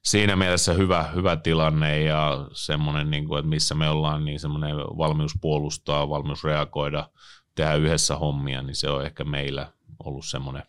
siinä 0.03 0.35
mielessä 0.35 0.73
hyvä, 0.73 1.03
hyvä 1.03 1.35
tilanne 1.35 2.01
ja 2.03 2.47
semmoinen, 2.51 3.09
niin 3.09 3.27
kuin, 3.27 3.39
että 3.39 3.49
missä 3.49 3.75
me 3.75 3.89
ollaan, 3.89 4.25
niin 4.25 4.39
semmoinen 4.39 4.75
valmius 4.77 5.33
puolustaa, 5.41 6.09
valmius 6.09 6.43
reagoida, 6.43 7.09
tehdä 7.55 7.73
yhdessä 7.73 8.15
hommia, 8.15 8.61
niin 8.61 8.75
se 8.75 8.89
on 8.89 9.05
ehkä 9.05 9.23
meillä 9.23 9.71
ollut 10.03 10.25
semmoinen, 10.25 10.63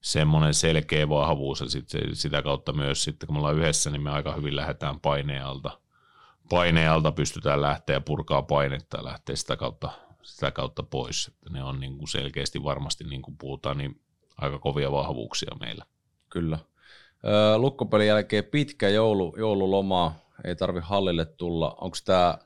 semmoinen 0.00 0.54
selkeä 0.54 1.08
vahvuus 1.08 1.60
ja 1.60 1.70
sit, 1.70 1.88
sitä 2.12 2.42
kautta 2.42 2.72
myös 2.72 3.04
sitten 3.04 3.26
kun 3.26 3.36
me 3.36 3.38
ollaan 3.38 3.56
yhdessä, 3.56 3.90
niin 3.90 4.02
me 4.02 4.10
aika 4.10 4.32
hyvin 4.32 4.56
lähdetään 4.56 5.00
painealta. 5.00 5.80
Painealta 6.50 7.12
pystytään 7.12 7.62
lähteä 7.62 8.00
purkaa 8.00 8.42
painetta 8.42 8.96
ja 8.96 9.04
lähteä 9.04 9.36
sitä 9.36 9.56
kautta 9.56 9.90
sitä 10.22 10.50
kautta 10.50 10.82
pois. 10.82 11.28
Että 11.28 11.50
ne 11.50 11.64
on 11.64 11.80
niin 11.80 11.98
kuin 11.98 12.08
selkeästi 12.08 12.64
varmasti, 12.64 13.04
niin 13.04 13.22
kuin 13.22 13.36
puhutaan, 13.36 13.78
niin 13.78 14.00
aika 14.36 14.58
kovia 14.58 14.92
vahvuuksia 14.92 15.56
meillä. 15.60 15.84
Kyllä. 16.28 16.58
lukkopelin 17.56 18.06
jälkeen 18.06 18.44
pitkä 18.44 18.88
joulu, 18.88 19.34
joululoma, 19.38 20.14
ei 20.44 20.56
tarvi 20.56 20.80
hallille 20.82 21.24
tulla. 21.24 21.76
Onko 21.80 21.96
tämä, 22.04 22.38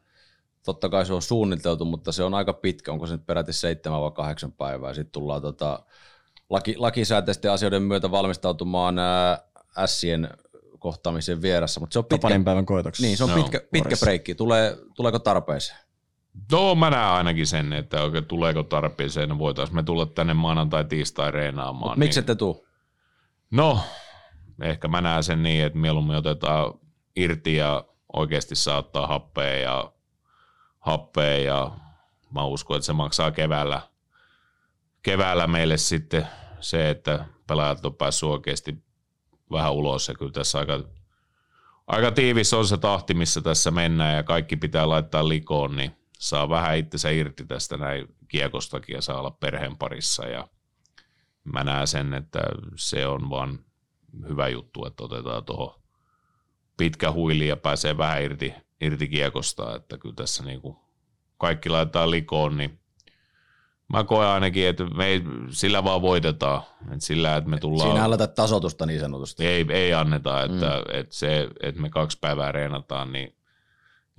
totta 0.65 0.89
kai 0.89 1.07
se 1.07 1.13
on 1.13 1.23
suunniteltu, 1.23 1.85
mutta 1.85 2.13
se 2.13 2.23
on 2.23 2.35
aika 2.35 2.53
pitkä, 2.53 2.93
onko 2.93 3.07
se 3.07 3.13
nyt 3.13 3.27
peräti 3.27 3.53
seitsemän 3.53 4.01
vai 4.01 4.11
kahdeksan 4.11 4.53
päivää. 4.53 4.95
Sitten 4.95 5.13
tullaan 5.13 5.43
tota, 5.43 5.85
laki, 6.51 6.77
lakisääteisten 6.77 7.51
asioiden 7.51 7.83
myötä 7.83 8.11
valmistautumaan 8.11 8.97
ässien 9.79 10.29
kohtaamisen 10.79 11.43
vieressä. 11.43 11.81
Mutta 11.81 11.93
se 11.93 11.99
on 11.99 12.05
pitkä, 12.05 12.41
päivän 12.45 12.67
koitoksi. 12.67 13.03
Niin, 13.03 13.17
se 13.17 13.25
on 13.25 13.31
no, 13.31 13.37
pitkä, 13.37 13.61
pitkä 13.73 13.97
breikki. 14.01 14.35
Tulee, 14.35 14.77
tuleeko 14.95 15.19
tarpeeseen? 15.19 15.84
No 16.53 16.75
mä 16.75 16.91
näen 16.91 17.13
ainakin 17.13 17.47
sen, 17.47 17.73
että 17.73 18.03
oikein 18.03 18.25
tuleeko 18.25 18.63
tarpeeseen, 18.63 19.39
voitaisiin 19.39 19.77
me 19.77 19.83
tulla 19.83 20.07
tänne 20.07 20.35
maanantai 20.35 20.85
tiistai 20.85 21.31
reenaamaan. 21.31 21.91
Mut 21.91 21.99
miksi 21.99 22.21
niin... 22.21 22.23
ette 22.23 22.35
tuu? 22.35 22.67
No, 23.51 23.81
ehkä 24.63 24.89
mä 24.89 25.01
näen 25.01 25.23
sen 25.23 25.43
niin, 25.43 25.65
että 25.65 25.79
mieluummin 25.79 26.17
otetaan 26.17 26.75
irti 27.17 27.57
ja 27.57 27.85
oikeasti 28.13 28.55
saattaa 28.55 29.07
happea 29.07 29.59
ja, 29.59 29.93
happea 30.81 31.39
ja 31.39 31.71
mä 32.35 32.45
uskon, 32.45 32.77
että 32.77 32.87
se 32.87 32.93
maksaa 32.93 33.31
keväällä, 33.31 33.81
keväällä 35.03 35.47
meille 35.47 35.77
sitten 35.77 36.29
se, 36.61 36.91
että 36.91 37.25
pelaajat 37.47 37.87
on 37.87 37.95
päässyt 37.95 38.29
oikeasti 38.29 38.85
vähän 39.51 39.73
ulos 39.73 40.09
ja 40.09 40.15
kyllä 40.15 40.33
tässä 40.33 40.59
aika, 40.59 40.81
aika 41.87 42.11
tiivis 42.11 42.55
on 42.55 42.67
se 42.67 42.77
tahti, 42.77 43.15
missä 43.15 43.41
tässä 43.41 43.71
mennään 43.71 44.17
ja 44.17 44.23
kaikki 44.23 44.57
pitää 44.57 44.89
laittaa 44.89 45.29
likoon, 45.29 45.77
niin 45.77 46.04
saa 46.25 46.49
vähän 46.49 46.79
itsensä 46.79 47.11
irti 47.11 47.47
tästä 47.47 47.77
näin 47.77 48.09
kiekostakin 48.29 48.95
ja 48.95 49.03
saa 49.03 49.19
olla 49.19 49.31
perheen 49.31 49.77
parissa 49.77 50.27
ja 50.27 50.49
mä 51.45 51.65
näen 51.65 51.87
sen, 51.87 52.15
että 52.15 52.41
se 52.77 53.07
on 53.07 53.31
vaan 53.31 53.59
hyvä 54.29 54.49
juttu, 54.49 54.87
että 54.87 55.05
otetaan 55.05 55.45
tuohon 55.45 55.83
pitkä 56.77 57.13
huili 57.13 57.49
ja 57.49 57.57
pääsee 57.57 57.99
vähän 57.99 58.23
irti, 58.23 58.55
irti 58.81 59.09
kiekosta, 59.09 59.77
että 59.77 59.99
kyllä 59.99 60.15
tässä 60.15 60.45
niin 60.45 60.61
kuin 60.61 60.77
kaikki 61.39 61.69
laitetaan 61.69 62.11
likoon, 62.11 62.57
niin 62.57 62.81
mä 63.93 64.05
koen 64.05 64.29
ainakin, 64.29 64.69
että 64.69 64.85
me 64.85 65.07
ei, 65.07 65.23
sillä 65.51 65.85
vaan 65.85 66.03
voitetaan. 66.03 66.63
Että 66.93 67.07
sillä, 67.07 67.37
että 67.37 67.51
me 67.51 67.59
tullaan... 67.59 67.91
Siinä 67.91 68.05
aletaan 68.05 68.31
tasotusta 68.31 68.87
niin 68.87 69.01
sanotusti. 69.01 69.47
Ei, 69.47 69.67
ei 69.69 69.95
anneta, 69.95 70.43
että, 70.43 70.67
mm. 70.67 71.01
että 71.01 71.15
se, 71.15 71.49
että 71.61 71.81
me 71.81 71.91
kaksi 71.91 72.19
päivää 72.21 72.53
reenataan, 72.53 73.13
niin 73.13 73.34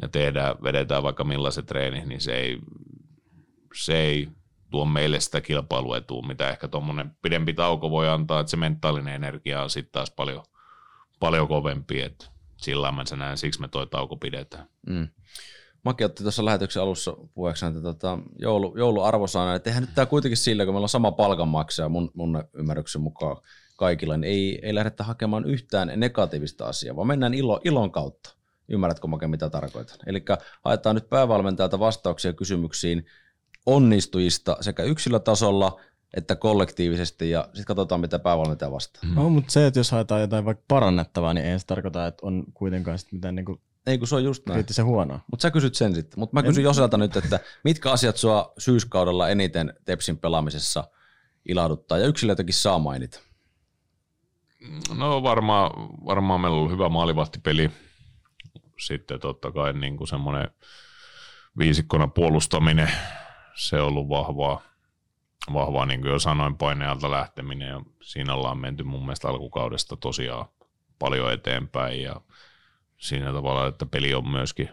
ja 0.01 0.07
tehdään, 0.07 0.55
vedetään 0.63 1.03
vaikka 1.03 1.23
millaiset 1.23 1.65
treenit, 1.65 2.05
niin 2.05 2.21
se 2.21 2.35
ei, 2.35 2.59
se 3.83 3.97
ei 3.97 4.29
tuo 4.71 4.85
meille 4.85 5.19
sitä 5.19 5.41
kilpailuetua, 5.41 6.27
mitä 6.27 6.49
ehkä 6.49 6.67
tuommoinen 6.67 7.11
pidempi 7.21 7.53
tauko 7.53 7.91
voi 7.91 8.09
antaa, 8.09 8.39
että 8.39 8.51
se 8.51 8.57
mentaalinen 8.57 9.15
energia 9.15 9.63
on 9.63 9.69
sitten 9.69 9.91
taas 9.91 10.11
paljon, 10.11 10.43
paljon 11.19 11.47
kovempi, 11.47 12.01
että 12.01 12.25
sillä 12.57 12.91
mä 12.91 13.05
sen 13.05 13.19
näen, 13.19 13.37
siksi 13.37 13.61
me 13.61 13.67
toi 13.67 13.87
tauko 13.87 14.17
pidetään. 14.17 14.67
Mm. 14.87 15.07
Maki 15.85 16.03
otti 16.03 16.23
tuossa 16.23 16.45
lähetyksen 16.45 16.83
alussa 16.83 17.17
puheeksi 17.33 17.65
että 17.65 17.81
tota, 17.81 18.19
joulu, 18.39 18.77
jouluarvosana, 18.77 19.55
että 19.55 19.69
eihän 19.69 19.83
nyt 19.83 19.95
tämä 19.95 20.05
kuitenkin 20.05 20.37
sillä, 20.37 20.65
kun 20.65 20.73
meillä 20.73 20.85
on 20.85 20.89
sama 20.89 21.11
palkanmaksaja 21.11 21.89
mun, 21.89 22.11
mun 22.13 22.43
ymmärryksen 22.53 23.01
mukaan 23.01 23.37
kaikilla, 23.77 24.17
niin 24.17 24.31
ei, 24.31 24.59
ei 24.63 24.75
lähdetä 24.75 25.03
hakemaan 25.03 25.45
yhtään 25.45 25.91
negatiivista 25.95 26.65
asiaa, 26.65 26.95
vaan 26.95 27.07
mennään 27.07 27.33
ilo, 27.33 27.61
ilon 27.63 27.91
kautta. 27.91 28.35
Ymmärrätkö 28.69 29.07
Make, 29.07 29.27
mitä 29.27 29.49
tarkoitan? 29.49 29.97
Eli 30.07 30.25
haetaan 30.65 30.95
nyt 30.95 31.09
päävalmentajalta 31.09 31.79
vastauksia 31.79 32.33
kysymyksiin 32.33 33.05
onnistujista 33.65 34.57
sekä 34.61 34.83
yksilötasolla 34.83 35.79
että 36.13 36.35
kollektiivisesti 36.35 37.29
ja 37.29 37.43
sitten 37.43 37.65
katsotaan, 37.65 38.01
mitä 38.01 38.19
päävalmentaja 38.19 38.71
vastaa. 38.71 39.01
Mm. 39.05 39.15
No, 39.15 39.29
mutta 39.29 39.51
se, 39.51 39.67
että 39.67 39.79
jos 39.79 39.91
haetaan 39.91 40.21
jotain 40.21 40.45
vaikka 40.45 40.63
parannettavaa, 40.67 41.33
niin 41.33 41.45
ei 41.45 41.59
se 41.59 41.65
tarkoita, 41.65 42.07
että 42.07 42.25
on 42.25 42.43
kuitenkaan 42.53 42.99
sitten 42.99 43.17
mitään 43.17 43.35
niin 43.35 43.45
kuin 43.45 43.61
ei 43.87 43.97
kun 43.97 44.07
se 44.07 44.15
on 44.15 44.23
just 44.23 44.45
näin. 44.45 44.65
se 44.69 44.81
huonoa. 44.81 45.19
Mutta 45.31 45.41
sä 45.41 45.51
kysyt 45.51 45.75
sen 45.75 45.95
sitten. 45.95 46.19
Mutta 46.19 46.33
mä 46.33 46.43
kysyn 46.43 46.63
Joselta 46.63 46.97
nyt, 46.97 47.15
että 47.15 47.39
mitkä 47.63 47.91
asiat 47.91 48.17
sua 48.17 48.53
syyskaudella 48.57 49.29
eniten 49.29 49.73
Tepsin 49.85 50.17
pelaamisessa 50.17 50.83
ilahduttaa 51.49 51.97
ja 51.97 52.07
yksilöitäkin 52.07 52.53
saa 52.53 52.79
mainita? 52.79 53.19
No 54.97 55.23
varmaan, 55.23 55.71
varmaan 56.05 56.41
meillä 56.41 56.55
on 56.55 56.59
ollut 56.59 56.71
hyvä 56.71 56.89
maalivahtipeli 56.89 57.71
sitten 58.79 59.19
totta 59.19 59.51
kai 59.51 59.73
niin 59.73 59.97
kuin 59.97 60.07
semmoinen 60.07 60.49
viisikkona 61.57 62.07
puolustaminen, 62.07 62.91
se 63.55 63.81
on 63.81 63.87
ollut 63.87 64.09
vahvaa, 64.09 64.61
vahvaa 65.53 65.85
niin 65.85 66.01
kuin 66.01 66.11
jo 66.11 66.19
sanoin, 66.19 66.57
painealta 66.57 67.11
lähteminen 67.11 67.67
ja 67.67 67.81
siinä 68.01 68.33
ollaan 68.33 68.57
menty 68.57 68.83
mun 68.83 69.01
mielestä 69.01 69.27
alkukaudesta 69.27 69.97
tosiaan 69.97 70.45
paljon 70.99 71.33
eteenpäin 71.33 72.01
ja 72.01 72.21
siinä 72.97 73.33
tavalla, 73.33 73.67
että 73.67 73.85
peli 73.85 74.13
on 74.13 74.29
myöskin 74.29 74.69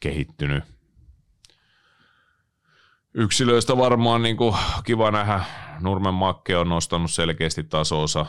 kehittynyt. 0.00 0.64
Yksilöistä 3.14 3.76
varmaan 3.76 4.22
niin 4.22 4.36
kuin 4.36 4.54
kiva 4.84 5.10
nähdä, 5.10 5.44
Nurmen 5.80 6.14
Makke 6.14 6.56
on 6.56 6.68
nostanut 6.68 7.10
selkeästi 7.10 7.64
tasonsa 7.64 8.26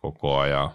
koko 0.00 0.38
ajan. 0.38 0.70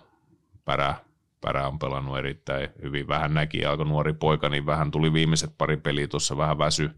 Pärä, 0.65 0.95
Pärä 1.41 1.67
on 1.67 1.79
pelannut 1.79 2.17
erittäin 2.17 2.69
hyvin. 2.81 3.07
Vähän 3.07 3.33
näki, 3.33 3.65
alkoi 3.65 3.85
nuori 3.85 4.13
poika, 4.13 4.49
niin 4.49 4.65
vähän 4.65 4.91
tuli 4.91 5.13
viimeiset 5.13 5.57
pari 5.57 5.77
peliä 5.77 6.07
tuossa 6.07 6.37
vähän 6.37 6.57
väsy. 6.57 6.89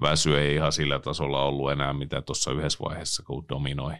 Väsy 0.00 0.38
ei 0.38 0.54
ihan 0.54 0.72
sillä 0.72 0.98
tasolla 0.98 1.44
ollut 1.44 1.72
enää, 1.72 1.92
mitä 1.92 2.22
tuossa 2.22 2.52
yhdessä 2.52 2.84
vaiheessa, 2.84 3.22
kun 3.22 3.44
dominoi, 3.48 3.94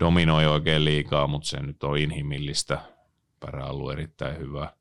dominoi 0.00 0.46
oikein 0.46 0.84
liikaa, 0.84 1.26
mutta 1.26 1.48
se 1.48 1.62
nyt 1.62 1.84
on 1.84 1.98
inhimillistä. 1.98 2.78
Pärä 3.40 3.64
on 3.64 3.70
ollut 3.70 3.92
erittäin 3.92 4.38
hyvä. 4.38 4.72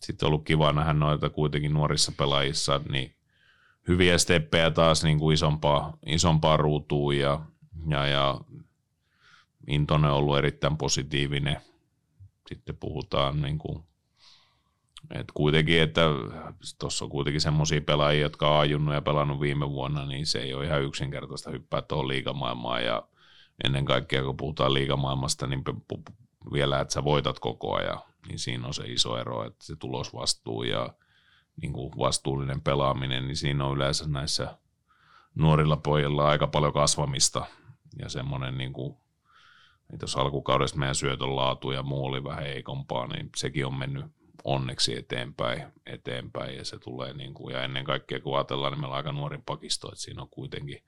Sitten 0.00 0.26
on 0.26 0.28
ollut 0.28 0.44
kiva 0.44 0.72
nähdä 0.72 0.92
noita 0.92 1.30
kuitenkin 1.30 1.74
nuorissa 1.74 2.12
pelaajissa, 2.16 2.80
niin 2.88 3.14
hyviä 3.88 4.18
steppejä 4.18 4.70
taas 4.70 5.04
niin 5.04 5.18
kuin 5.18 5.34
isompaa, 5.34 5.96
isompaa 6.06 6.56
ruutuun 6.56 7.16
ja, 7.16 7.40
ja, 7.86 8.06
ja 8.06 8.40
Intonen 9.66 10.10
on 10.10 10.16
ollut 10.16 10.38
erittäin 10.38 10.76
positiivinen 10.76 11.56
sitten 12.48 12.76
puhutaan 12.76 13.42
niin 13.42 13.58
kuin, 13.58 13.84
että 15.10 15.32
kuitenkin, 15.34 15.82
että 15.82 16.02
tuossa 16.78 17.04
on 17.04 17.10
kuitenkin 17.10 17.40
semmoisia 17.40 17.80
pelaajia, 17.80 18.22
jotka 18.22 18.48
on 18.48 18.60
ajunnut 18.60 18.94
ja 18.94 19.02
pelannut 19.02 19.40
viime 19.40 19.70
vuonna, 19.70 20.06
niin 20.06 20.26
se 20.26 20.38
ei 20.38 20.54
ole 20.54 20.64
ihan 20.64 20.82
yksinkertaista 20.82 21.50
hyppää 21.50 21.82
tuohon 21.82 22.08
liigamaailmaan. 22.08 22.84
Ja 22.84 23.08
ennen 23.64 23.84
kaikkea 23.84 24.24
kun 24.24 24.36
puhutaan 24.36 24.74
liigamaailmasta, 24.74 25.46
niin 25.46 25.64
vielä, 26.52 26.80
että 26.80 26.94
sä 26.94 27.04
voitat 27.04 27.38
koko 27.38 27.74
ajan, 27.76 28.00
niin 28.28 28.38
siinä 28.38 28.66
on 28.66 28.74
se 28.74 28.82
iso 28.86 29.18
ero, 29.18 29.46
että 29.46 29.64
se 29.64 29.76
tulosvastuu 29.76 30.62
ja 30.62 30.94
niin 31.62 31.72
kuin 31.72 31.92
vastuullinen 31.98 32.60
pelaaminen, 32.60 33.26
niin 33.26 33.36
siinä 33.36 33.64
on 33.64 33.76
yleensä 33.76 34.08
näissä 34.08 34.58
nuorilla 35.34 35.76
pojilla 35.76 36.28
aika 36.28 36.46
paljon 36.46 36.72
kasvamista. 36.72 37.46
Ja 37.98 38.08
semmoinen 38.08 38.58
niin 38.58 38.72
kuin 38.72 38.96
niin 39.90 39.98
tuossa 39.98 40.20
alkukaudesta 40.20 40.78
meidän 40.78 40.94
syötön 40.94 41.36
laatu 41.36 41.70
ja 41.70 41.82
muu 41.82 42.04
oli 42.04 42.24
vähän 42.24 42.44
heikompaa, 42.44 43.06
niin 43.06 43.30
sekin 43.36 43.66
on 43.66 43.74
mennyt 43.74 44.04
onneksi 44.44 44.98
eteenpäin, 44.98 45.62
eteenpäin. 45.86 46.56
Ja 46.56 46.64
se 46.64 46.78
tulee 46.78 47.12
niin 47.12 47.34
kuin, 47.34 47.54
ja 47.54 47.64
ennen 47.64 47.84
kaikkea 47.84 48.20
kun 48.20 48.36
ajatellaan, 48.36 48.72
niin 48.72 48.80
meillä 48.80 48.92
on 48.92 48.96
aika 48.96 49.12
nuori 49.12 49.38
pakisto, 49.46 49.88
että 49.88 50.00
siinä 50.00 50.22
on 50.22 50.28
kuitenkin 50.30 50.84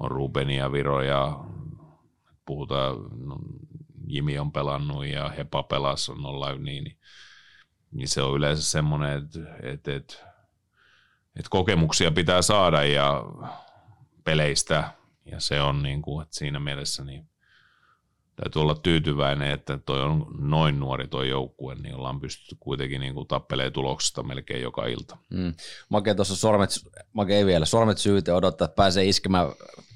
on 0.00 0.10
Rubeni 0.10 0.56
ja 0.56 0.72
Viro 0.72 1.02
ja 1.02 1.44
puhutaan, 2.46 2.96
no, 3.26 3.36
Jimi 4.06 4.38
on 4.38 4.52
pelannut 4.52 5.06
ja 5.06 5.28
Hepa 5.28 5.62
pelas 5.62 6.08
on 6.08 6.26
olla 6.26 6.54
niin, 6.54 6.84
niin 6.84 6.98
niin 7.90 8.08
se 8.08 8.22
on 8.22 8.36
yleensä 8.36 8.62
semmoinen, 8.62 9.18
että, 9.18 9.38
että, 9.62 9.94
että, 9.94 10.14
että 11.36 11.50
kokemuksia 11.50 12.10
pitää 12.10 12.42
saada 12.42 12.84
ja 12.84 13.24
peleistä, 14.24 14.92
ja 15.24 15.40
se 15.40 15.60
on 15.60 15.82
niin 15.82 16.02
kuin, 16.02 16.22
että 16.22 16.36
siinä 16.36 16.60
mielessä 16.60 17.04
niin 17.04 17.28
täytyy 18.42 18.62
olla 18.62 18.74
tyytyväinen, 18.74 19.50
että 19.50 19.78
toi 19.78 20.02
on 20.02 20.26
noin 20.38 20.80
nuori 20.80 21.08
toi 21.08 21.28
joukkue, 21.28 21.74
niin 21.74 21.94
ollaan 21.94 22.20
pystytty 22.20 22.56
kuitenkin 22.60 23.00
niin 23.00 23.14
kuin 23.14 23.28
tappelee 23.28 23.70
tuloksesta 23.70 24.22
melkein 24.22 24.62
joka 24.62 24.86
ilta. 24.86 25.16
Mm. 25.30 25.54
Make 25.88 26.14
tuossa 26.14 26.36
sormet, 26.36 26.70
Make 27.12 27.36
ei 27.36 27.46
vielä, 27.46 27.64
sormet 27.64 27.98
syyte 27.98 28.32
odottaa, 28.32 28.64
että 28.64 28.74
pääsee 28.74 29.04
iskemään. 29.04 29.46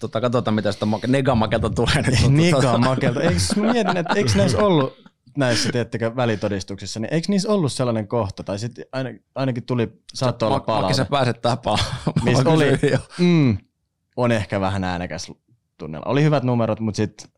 Tota, 0.01 0.21
katsotaan, 0.21 0.55
mitä 0.55 0.73
sitä 0.73 0.87
Negamakelta 1.07 1.71
tulee 1.71 2.03
nyt. 2.03 2.29
Negamakelta. 2.29 3.23
Eikö, 3.23 3.41
mietin, 3.57 3.97
että 3.97 4.15
eikö 4.15 4.31
näissä 4.37 4.59
ollut 4.59 5.03
näissä, 5.37 5.73
tiettäkö, 5.73 6.17
välitodistuksissa, 6.17 7.01
niin 7.01 7.15
eikö 7.15 7.27
niissä 7.29 7.49
ollut 7.49 7.73
sellainen 7.73 8.09
kohta, 8.09 8.45
tai 8.45 8.59
sitten 8.59 8.85
ainakin 9.35 9.67
tuli, 9.67 9.89
saattoi 10.15 10.47
olla 10.47 10.61
palaute. 10.61 10.87
Make 10.87 10.95
sä 10.95 11.05
pääset 11.05 11.41
tapaa. 11.41 11.79
Missä 12.25 12.51
oli, 12.51 12.65
mm, 13.19 13.59
on 14.17 14.33
ehkä 14.33 14.61
vähän 14.61 14.85
äänekäs 14.85 15.33
tunnella. 15.79 16.07
Oli 16.07 16.23
hyvät 16.23 16.43
numerot, 16.43 16.81
mutta 16.81 16.97
sitten 16.97 17.29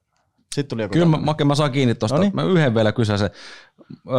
sitten 0.54 0.68
tuli 0.68 0.82
joku 0.82 0.92
Kyllä 0.92 1.06
mä, 1.06 1.16
Make, 1.16 1.44
mä 1.44 1.54
saan 1.54 1.72
kiinni 1.72 1.94
tuosta. 1.94 2.30
Mä 2.32 2.42
yhden 2.42 2.74
vielä 2.74 2.92
kysäsen. 2.92 3.30
Öö, 4.08 4.16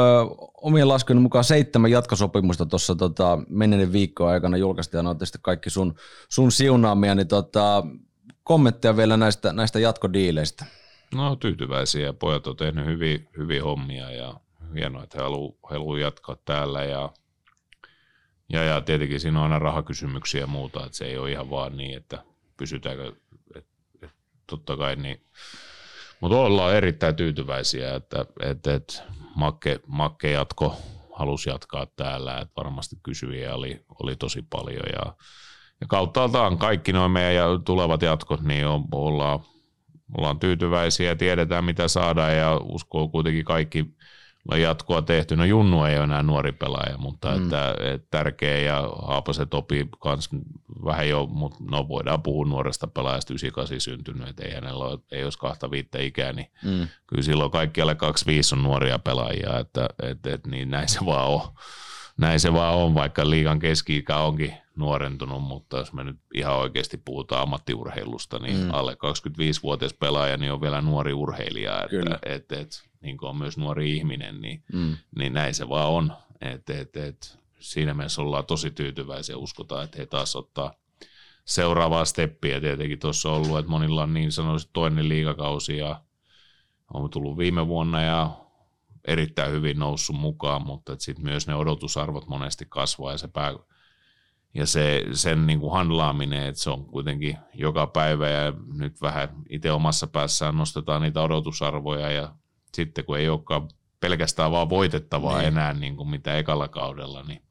omien 0.62 0.88
laskujen 0.88 1.22
mukaan 1.22 1.44
seitsemän 1.44 1.92
jatkosopimusta 1.92 2.66
tuossa 2.66 2.96
tota, 2.96 3.40
menneiden 3.50 3.94
viikkoa 3.94 4.32
aikana 4.32 4.58
julkaistiin 4.58 5.06
ja 5.06 5.14
ne 5.14 5.20
kaikki 5.42 5.70
sun, 5.70 5.96
sun 6.30 6.52
siunaamia, 6.52 7.16
niin 7.16 7.28
tota, 7.28 7.84
kommentteja 8.44 8.98
vielä 8.98 9.18
näistä, 9.18 9.54
näistä 9.54 9.80
jatkodiileistä. 9.80 10.66
No 11.14 11.36
tyytyväisiä. 11.36 12.14
Pojat 12.14 12.48
on 12.48 12.56
tehnyt 12.56 12.86
hyvin, 12.86 13.28
hyvin 13.38 13.64
hommia 13.64 14.12
ja 14.12 14.34
hienoa, 14.76 15.04
että 15.04 15.18
he 15.18 15.24
haluavat 15.24 16.02
jatkaa 16.02 16.38
täällä 16.46 16.84
ja 16.84 17.10
ja, 18.50 18.64
ja 18.64 18.82
tietenkin 18.82 19.20
siinä 19.20 19.40
on 19.40 19.44
aina 19.44 19.60
rahakysymyksiä 19.60 20.42
ja 20.42 20.48
muuta, 20.48 20.86
että 20.86 20.98
se 20.98 21.06
ei 21.06 21.18
ole 21.18 21.32
ihan 21.32 21.50
vaan 21.50 21.78
niin, 21.78 21.98
että 21.98 22.24
pysytäänkö, 22.58 23.14
että, 23.56 23.70
että 24.02 24.10
totta 24.48 24.78
kai 24.78 24.96
niin 24.96 25.22
mutta 26.26 26.38
ollaan 26.38 26.76
erittäin 26.76 27.16
tyytyväisiä, 27.16 27.96
että, 27.96 28.26
että, 28.42 28.74
että 28.74 29.04
Makke, 29.36 29.80
Makke 29.88 30.32
jatko 30.32 30.76
halusi 31.14 31.50
jatkaa 31.50 31.88
täällä, 31.96 32.40
että 32.40 32.54
varmasti 32.58 32.96
kysyjiä 33.04 33.56
oli, 33.56 33.86
oli 34.04 34.16
tosi 34.16 34.42
paljon 34.50 34.84
ja, 34.94 35.14
ja 35.82 35.88
kauttaaltaan 35.88 36.58
kaikki 36.58 36.94
nuo 36.94 37.08
meidän 37.10 37.64
tulevat 37.64 38.02
jatkot, 38.02 38.42
niin 38.42 38.68
on, 38.68 38.84
ollaan, 38.92 39.40
ollaan 40.18 40.40
tyytyväisiä 40.40 41.10
ja 41.10 41.16
tiedetään 41.16 41.66
mitä 41.66 41.88
saadaan 41.88 42.38
ja 42.38 42.60
uskoo 42.64 43.08
kuitenkin 43.08 43.46
kaikki 43.46 43.86
on 44.52 44.62
jatkoa 44.62 45.02
tehty. 45.02 45.36
No 45.36 45.46
Junnu 45.46 45.84
ei 45.84 45.96
ole 45.96 46.04
enää 46.04 46.24
nuori 46.24 46.52
pelaaja, 46.52 46.98
mutta 46.98 47.36
mm. 47.36 47.44
että, 47.44 47.76
että 47.80 48.08
tärkeä 48.12 48.60
ja 48.60 48.90
Haapaset 49.02 49.54
opi 49.54 49.90
kans 50.00 50.30
vähän 50.86 51.10
jo, 51.10 51.26
mutta 51.26 51.58
no 51.70 51.88
voidaan 51.88 52.24
puhua 52.24 52.46
nuoresta 52.46 52.88
pelaajasta 52.88 53.34
98 53.34 53.82
syntynyt, 53.82 54.28
että 54.28 54.46
ei 54.46 54.54
hänellä 54.54 54.86
ole, 54.86 55.00
ei 55.12 55.24
olisi 55.24 55.40
kahta 55.40 55.72
viittä 55.72 56.00
ikää, 56.02 56.34
niin 56.34 56.52
mm. 56.64 56.88
kyllä 57.08 57.24
silloin 57.24 57.52
kaikki 57.52 57.82
alle 57.82 57.96
25 57.96 58.56
on 58.56 58.64
nuoria 58.64 59.00
pelaajia, 59.00 59.60
että, 59.60 59.90
että, 60.04 60.34
että 60.34 60.50
niin 60.50 60.70
näin 60.70 60.90
se 60.90 61.00
vaan 61.06 61.28
on. 61.28 61.42
Näin 62.18 62.40
se 62.40 62.54
vaan 62.54 62.76
on, 62.76 62.94
vaikka 62.94 63.30
liigan 63.30 63.60
keski 63.60 64.06
onkin 64.10 64.54
nuorentunut, 64.76 65.44
mutta 65.44 65.78
jos 65.78 65.94
me 65.94 66.04
nyt 66.04 66.18
ihan 66.34 66.56
oikeasti 66.56 66.98
puhutaan 66.98 67.42
ammattiurheilusta, 67.42 68.40
niin 68.40 68.58
mm. 68.58 68.74
alle 68.74 68.94
25-vuotias 68.94 69.94
pelaaja 69.94 70.38
niin 70.38 70.52
on 70.52 70.62
vielä 70.62 70.82
nuori 70.82 71.14
urheilija, 71.14 71.84
että, 71.84 72.20
että, 72.26 72.60
että 72.60 72.76
niin 73.06 73.18
kuin 73.18 73.30
on 73.30 73.38
myös 73.38 73.58
nuori 73.58 73.98
ihminen, 73.98 74.42
niin, 74.42 74.64
mm. 74.74 74.98
niin 75.18 75.34
näin 75.34 75.54
se 75.54 75.70
vaan 75.70 75.90
on. 75.90 76.14
Et, 76.42 76.70
et, 76.70 76.98
et, 76.98 77.40
siinä 77.60 77.94
mielessä 77.94 78.22
ollaan 78.22 78.46
tosi 78.46 78.72
tyytyväisiä, 78.72 79.38
uskotaan, 79.38 79.84
että 79.84 79.98
he 79.98 80.06
taas 80.06 80.36
ottaa 80.36 80.74
seuraavaa 81.46 82.06
steppiä. 82.06 82.62
Tietenkin 82.62 83.00
tuossa 83.00 83.30
on 83.30 83.36
ollut, 83.36 83.60
että 83.60 83.72
monilla 83.72 84.04
on 84.04 84.14
niin 84.14 84.32
sanoisin 84.32 84.70
toinen 84.74 85.10
liikakausi 85.10 85.78
ja 85.78 86.02
on 86.94 87.10
tullut 87.10 87.38
viime 87.38 87.68
vuonna 87.68 88.02
ja 88.02 88.30
erittäin 89.08 89.52
hyvin 89.52 89.80
noussut 89.80 90.16
mukaan, 90.16 90.66
mutta 90.66 90.96
sitten 91.00 91.26
myös 91.26 91.48
ne 91.48 91.56
odotusarvot 91.56 92.28
monesti 92.28 92.66
kasvaa 92.70 93.12
ja 93.12 93.18
se 93.18 93.28
pää, 93.28 93.54
ja 94.54 94.66
se, 94.66 95.06
sen 95.12 95.48
niin 95.48 95.60
kuin 95.60 95.74
handlaaminen, 95.74 96.46
että 96.46 96.62
se 96.62 96.70
on 96.70 96.86
kuitenkin 96.86 97.38
joka 97.54 97.88
päivä 97.88 98.30
ja 98.30 98.54
nyt 98.74 99.02
vähän 99.02 99.30
itse 99.50 99.72
omassa 99.72 100.08
päässään 100.08 100.58
nostetaan 100.58 101.02
niitä 101.02 101.22
odotusarvoja 101.22 102.12
ja 102.12 102.36
sitten 102.76 103.06
kun 103.06 103.18
ei 103.18 103.30
olekaan 103.30 103.70
pelkästään 104.00 104.52
vaan 104.52 104.70
voitettavaa 104.70 105.38
niin. 105.38 105.48
enää 105.48 105.74
niin 105.74 105.96
kuin 105.96 106.10
mitä 106.10 106.38
ekalla 106.38 106.68
kaudella, 106.68 107.24
niin 107.24 107.42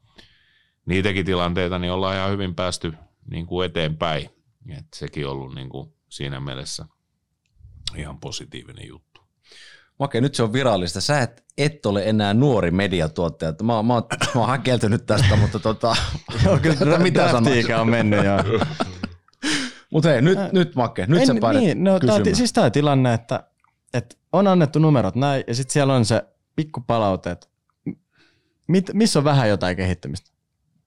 niitäkin 0.86 1.24
tilanteita 1.26 1.78
niin 1.78 1.92
ollaan 1.92 2.16
ihan 2.16 2.30
hyvin 2.30 2.54
päästy 2.54 2.92
niin 3.30 3.46
kuin 3.46 3.66
eteenpäin. 3.66 4.30
Et 4.78 4.86
sekin 4.94 5.26
on 5.26 5.32
ollut 5.32 5.54
niin 5.54 5.68
kuin 5.68 5.94
siinä 6.08 6.40
mielessä 6.40 6.86
ihan 7.96 8.20
positiivinen 8.20 8.88
juttu. 8.88 9.20
Okei, 9.98 10.20
nyt 10.20 10.34
se 10.34 10.42
on 10.42 10.52
virallista. 10.52 11.00
Sä 11.00 11.20
et, 11.20 11.44
et 11.58 11.86
ole 11.86 12.02
enää 12.06 12.34
nuori 12.34 12.70
mediatuottaja. 12.70 13.54
Mä, 13.62 13.72
mä, 13.72 13.82
mä, 13.82 14.02
mä 14.34 14.40
oon 14.40 14.48
häkeltynyt 14.50 15.06
tästä, 15.06 15.36
mutta 15.36 15.58
tota, 15.58 15.96
joo, 16.44 16.58
kyllä 16.58 16.98
mitä 17.08 17.30
sanoa? 17.30 17.80
on 17.80 17.90
mennyt, 17.90 18.24
joo. 18.24 18.38
Mutta 19.90 20.08
hei, 20.08 20.22
nyt, 20.22 20.38
nyt 20.52 20.74
Make, 20.74 21.06
nyt 21.06 21.20
en, 21.20 21.26
sä 21.26 21.52
niin, 21.52 21.84
no, 21.84 22.00
tää, 22.00 22.34
siis 22.34 22.52
tämä 22.52 22.70
tilanne, 22.70 23.14
että 23.14 23.44
että 23.94 24.16
on 24.32 24.46
annettu 24.46 24.78
numerot 24.78 25.14
näin, 25.14 25.44
ja 25.46 25.54
sitten 25.54 25.72
siellä 25.72 25.94
on 25.94 26.04
se 26.04 26.22
pikku 26.56 26.80
palaute, 26.86 27.30
että 27.30 27.46
mit, 28.68 28.90
missä 28.92 29.18
on 29.18 29.24
vähän 29.24 29.48
jotain 29.48 29.76
kehittämistä. 29.76 30.30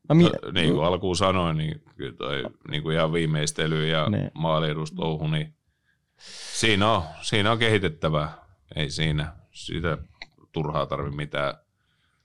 No, 0.10 0.16
mi- 0.16 0.24
no, 0.24 0.52
niin 0.52 0.74
kuin 0.74 0.86
alkuun 0.86 1.16
sanoin, 1.16 1.58
niin, 1.58 1.84
toi, 2.18 2.44
niin 2.72 2.84
kuin 2.84 2.96
ihan 2.96 3.14
viimeistely 3.14 3.88
ja 3.88 4.10
niin. 4.10 4.32
maaliedustouhu, 4.34 5.28
niin 5.28 5.54
siinä 6.54 6.92
on, 6.92 7.04
siinä 7.22 7.52
on 7.52 7.58
kehitettävää. 7.58 8.34
Ei 8.76 8.90
siinä 8.90 9.34
sitä 9.52 9.98
turhaa 10.52 10.86
tarvi 10.86 11.12
mitään 11.12 11.54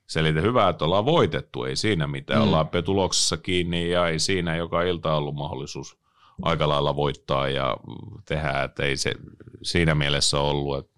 selitä. 0.07 0.41
Hyvä, 0.41 0.69
että 0.69 0.85
ollaan 0.85 1.05
voitettu, 1.05 1.65
ei 1.65 1.77
siinä 1.77 2.07
mitään. 2.07 2.41
Mm. 2.41 2.47
Ollaan 2.47 2.69
tuloksessa 2.85 3.37
kiinni 3.37 3.91
ja 3.91 4.09
ei 4.09 4.19
siinä 4.19 4.57
joka 4.57 4.83
ilta 4.83 5.15
ollut 5.15 5.35
mahdollisuus 5.35 6.02
aika 6.43 6.69
lailla 6.69 6.97
voittaa 6.97 7.49
ja 7.49 7.77
tehdä, 8.25 8.63
että 8.63 8.83
ei 8.83 8.97
se 8.97 9.15
siinä 9.63 9.95
mielessä 9.95 10.41
ollut, 10.41 10.79
että 10.79 10.93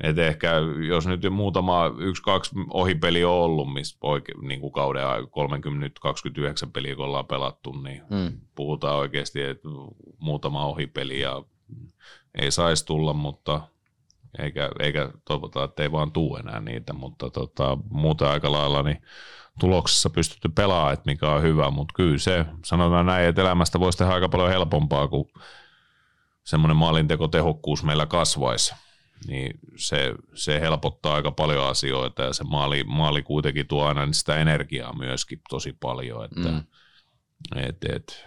et 0.00 0.18
ehkä 0.18 0.52
jos 0.88 1.06
nyt 1.06 1.20
muutama 1.30 1.94
yksi, 1.98 2.22
kaksi 2.22 2.50
ohipeli 2.70 3.24
on 3.24 3.32
ollut, 3.32 3.72
missä 3.72 3.98
oike, 4.00 4.32
niin 4.42 4.60
kuin 4.60 4.72
kauden 4.72 5.02
30-29 6.66 6.70
peliä 6.72 6.96
kun 6.96 7.04
ollaan 7.04 7.26
pelattu, 7.26 7.72
niin 7.72 8.02
hmm. 8.10 8.40
puhutaan 8.54 8.96
oikeasti, 8.96 9.42
että 9.42 9.68
muutama 10.18 10.66
ohipeli 10.66 11.20
ja 11.20 11.42
ei 12.34 12.50
saisi 12.50 12.86
tulla, 12.86 13.12
mutta 13.12 13.60
eikä, 14.38 14.70
eikä 14.80 15.10
toivota, 15.24 15.64
että 15.64 15.82
ei 15.82 15.92
vaan 15.92 16.12
tuu 16.12 16.36
enää 16.36 16.60
niitä, 16.60 16.92
mutta 16.92 17.30
tota, 17.30 17.78
muuten 17.90 18.28
aika 18.28 18.52
lailla 18.52 18.82
niin 18.82 19.02
tuloksessa 19.58 20.10
pystytty 20.10 20.48
pelaamaan, 20.48 20.92
että 20.92 21.10
mikä 21.10 21.28
on 21.28 21.42
hyvä, 21.42 21.70
mutta 21.70 21.94
kyllä 21.96 22.18
se, 22.18 22.46
sanotaan 22.64 23.06
näin, 23.06 23.28
että 23.28 23.42
elämästä 23.42 23.80
voisi 23.80 23.98
tehdä 23.98 24.12
aika 24.12 24.28
paljon 24.28 24.48
helpompaa, 24.48 25.08
kun 25.08 25.30
semmoinen 26.44 26.76
maalintekotehokkuus 26.76 27.84
meillä 27.84 28.06
kasvaisi. 28.06 28.74
Niin 29.26 29.60
se, 29.76 30.14
se 30.34 30.60
helpottaa 30.60 31.14
aika 31.14 31.30
paljon 31.30 31.66
asioita 31.66 32.22
ja 32.22 32.32
se 32.32 32.44
maali, 32.44 32.84
maali 32.84 33.22
kuitenkin 33.22 33.66
tuo 33.66 33.84
aina 33.84 34.12
sitä 34.12 34.36
energiaa 34.36 34.96
myöskin 34.96 35.40
tosi 35.48 35.76
paljon, 35.80 36.24
että 36.24 36.48
mm. 36.48 36.64
et, 37.56 37.84
et, 37.84 38.24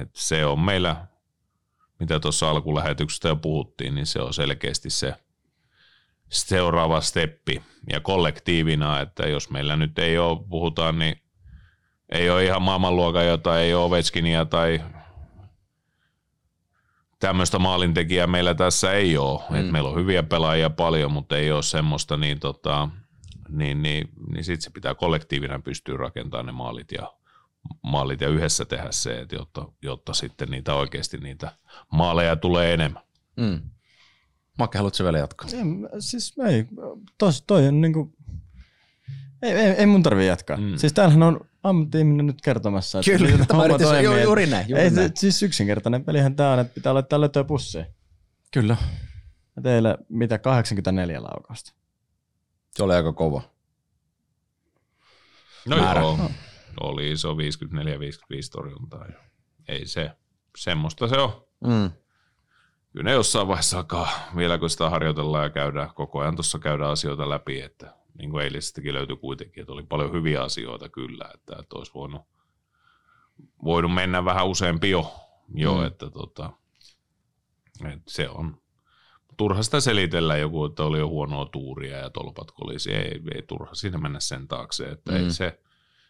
et 0.00 0.10
se 0.14 0.46
on 0.46 0.60
meillä, 0.60 1.06
mitä 2.00 2.20
tuossa 2.20 2.50
alkulähetyksestä 2.50 3.28
jo 3.28 3.36
puhuttiin, 3.36 3.94
niin 3.94 4.06
se 4.06 4.20
on 4.20 4.34
selkeästi 4.34 4.90
se– 4.90 5.14
seuraava 6.28 7.00
steppi 7.00 7.62
ja 7.92 8.00
kollektiivina, 8.00 9.00
että 9.00 9.28
jos 9.28 9.50
meillä 9.50 9.76
nyt 9.76 9.98
ei 9.98 10.18
ole, 10.18 10.38
puhutaan, 10.48 10.98
niin 10.98 11.22
ei 12.08 12.30
ole 12.30 12.44
ihan 12.44 12.62
maailmanluokan 12.62 13.26
jota, 13.26 13.60
ei 13.60 13.74
ole 13.74 13.84
Ovechkinia 13.84 14.44
tai 14.44 14.80
tämmöistä 17.18 17.58
maalintekijää 17.58 18.26
meillä 18.26 18.54
tässä 18.54 18.92
ei 18.92 19.16
ole. 19.16 19.40
Mm. 19.50 19.56
Et 19.56 19.70
meillä 19.70 19.88
on 19.88 19.96
hyviä 19.96 20.22
pelaajia 20.22 20.70
paljon, 20.70 21.12
mutta 21.12 21.36
ei 21.36 21.52
ole 21.52 21.62
semmoista, 21.62 22.16
niin, 22.16 22.40
tota, 22.40 22.88
niin, 23.48 23.82
niin, 23.82 24.08
niin 24.32 24.44
sitten 24.44 24.62
se 24.62 24.70
pitää 24.70 24.94
kollektiivina 24.94 25.58
pystyä 25.58 25.96
rakentamaan 25.96 26.46
ne 26.46 26.52
maalit 26.52 26.92
ja, 26.92 27.12
maalit 27.82 28.20
ja 28.20 28.28
yhdessä 28.28 28.64
tehdä 28.64 28.88
se, 28.90 29.20
että 29.20 29.36
jotta, 29.36 29.68
jotta 29.82 30.14
sitten 30.14 30.50
niitä 30.50 30.74
oikeasti 30.74 31.18
niitä 31.18 31.52
maaleja 31.92 32.36
tulee 32.36 32.74
enemmän. 32.74 33.02
Mm. 33.36 33.60
Makke, 34.58 34.78
haluatko 34.78 35.04
vielä 35.04 35.18
jatkaa? 35.18 35.48
Ei, 35.52 36.00
siis 36.00 36.34
ei, 36.48 36.66
tos, 37.18 37.42
toi 37.42 37.68
on 37.68 37.80
niinku, 37.80 38.12
ei, 39.42 39.52
ei, 39.52 39.70
ei 39.70 39.86
mun 39.86 40.02
tarvi 40.02 40.26
jatkaa. 40.26 40.56
Mm. 40.56 40.76
Siis 40.76 40.92
täällähän 40.92 41.22
on 41.22 41.40
ammatti 41.62 42.04
nyt 42.04 42.40
kertomassa, 42.42 42.98
että 42.98 43.10
Kyllä, 43.10 43.46
tämä 43.46 43.60
homma 43.60 43.78
toimii. 43.78 44.04
Juuri, 44.04 44.22
juuri 44.22 44.46
näin. 44.46 44.68
Juuri 44.68 44.84
ei, 44.84 44.90
näin. 44.90 45.10
Siis 45.14 45.42
yksinkertainen 45.42 46.04
pelihän 46.04 46.36
tämä 46.36 46.52
on, 46.52 46.58
että 46.58 46.74
pitää 46.74 46.94
laittaa 46.94 47.20
lötöä 47.20 47.44
pussiin. 47.44 47.86
Kyllä. 48.52 48.76
Ja 49.56 49.62
teille 49.62 49.98
mitä 50.08 50.38
84 50.38 51.22
laukausta. 51.22 51.72
Se 52.74 52.82
oli 52.82 52.94
aika 52.94 53.12
kova. 53.12 53.42
No 55.66 55.76
määrä. 55.76 56.00
joo, 56.00 56.30
oli 56.80 57.12
iso 57.12 57.34
54-55 57.34 57.36
torjuntaa. 58.52 59.06
Ei 59.68 59.86
se, 59.86 60.10
semmoista 60.56 61.08
se 61.08 61.16
on. 61.16 61.46
Mm. 61.64 61.90
Kyllä 62.92 63.04
ne 63.04 63.12
jossain 63.12 63.48
vaiheessa 63.48 63.76
alkaa, 63.76 64.08
vielä 64.36 64.58
kun 64.58 64.70
sitä 64.70 64.90
harjoitellaan 64.90 65.44
ja 65.44 65.50
käydään, 65.50 65.90
koko 65.94 66.20
ajan 66.20 66.36
tuossa 66.36 66.58
käydään 66.58 66.90
asioita 66.90 67.28
läpi, 67.28 67.60
että 67.60 67.94
niin 68.18 68.30
kuin 68.30 68.44
eilisestäkin 68.44 68.94
löytyi 68.94 69.16
kuitenkin, 69.16 69.60
että 69.60 69.72
oli 69.72 69.82
paljon 69.82 70.12
hyviä 70.12 70.42
asioita 70.42 70.88
kyllä, 70.88 71.30
että, 71.34 71.56
että 71.60 71.76
olisi 71.76 71.94
voinut, 71.94 72.22
voinut 73.64 73.94
mennä 73.94 74.24
vähän 74.24 74.48
useampi 74.48 74.90
jo, 74.90 75.14
jo 75.54 75.74
Mm. 75.74 75.86
että 75.86 76.10
tota, 76.10 76.50
että 77.84 78.02
se 78.12 78.28
on 78.28 78.60
turha 79.36 79.62
sitä 79.62 79.80
selitellä 79.80 80.36
joku, 80.36 80.64
että 80.64 80.84
oli 80.84 80.98
jo 80.98 81.08
huonoa 81.08 81.46
tuuria 81.46 81.96
ja 81.96 82.10
tolpat 82.10 82.50
kolisi. 82.50 82.92
Ei, 82.92 83.20
ei 83.34 83.42
turha 83.42 83.74
siinä 83.74 83.98
mennä 83.98 84.20
sen 84.20 84.48
taakse. 84.48 84.84
Että 84.84 85.12
mm. 85.12 85.18
ei 85.18 85.30
se, 85.30 85.60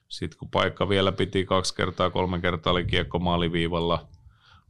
sitten 0.08 0.38
kun 0.38 0.50
paikka 0.50 0.88
vielä 0.88 1.12
piti 1.12 1.44
kaksi 1.44 1.74
kertaa, 1.74 2.10
kolme 2.10 2.40
kertaa 2.40 2.72
oli 2.72 2.84
kiekko 2.84 3.18
maaliviivalla, 3.18 4.08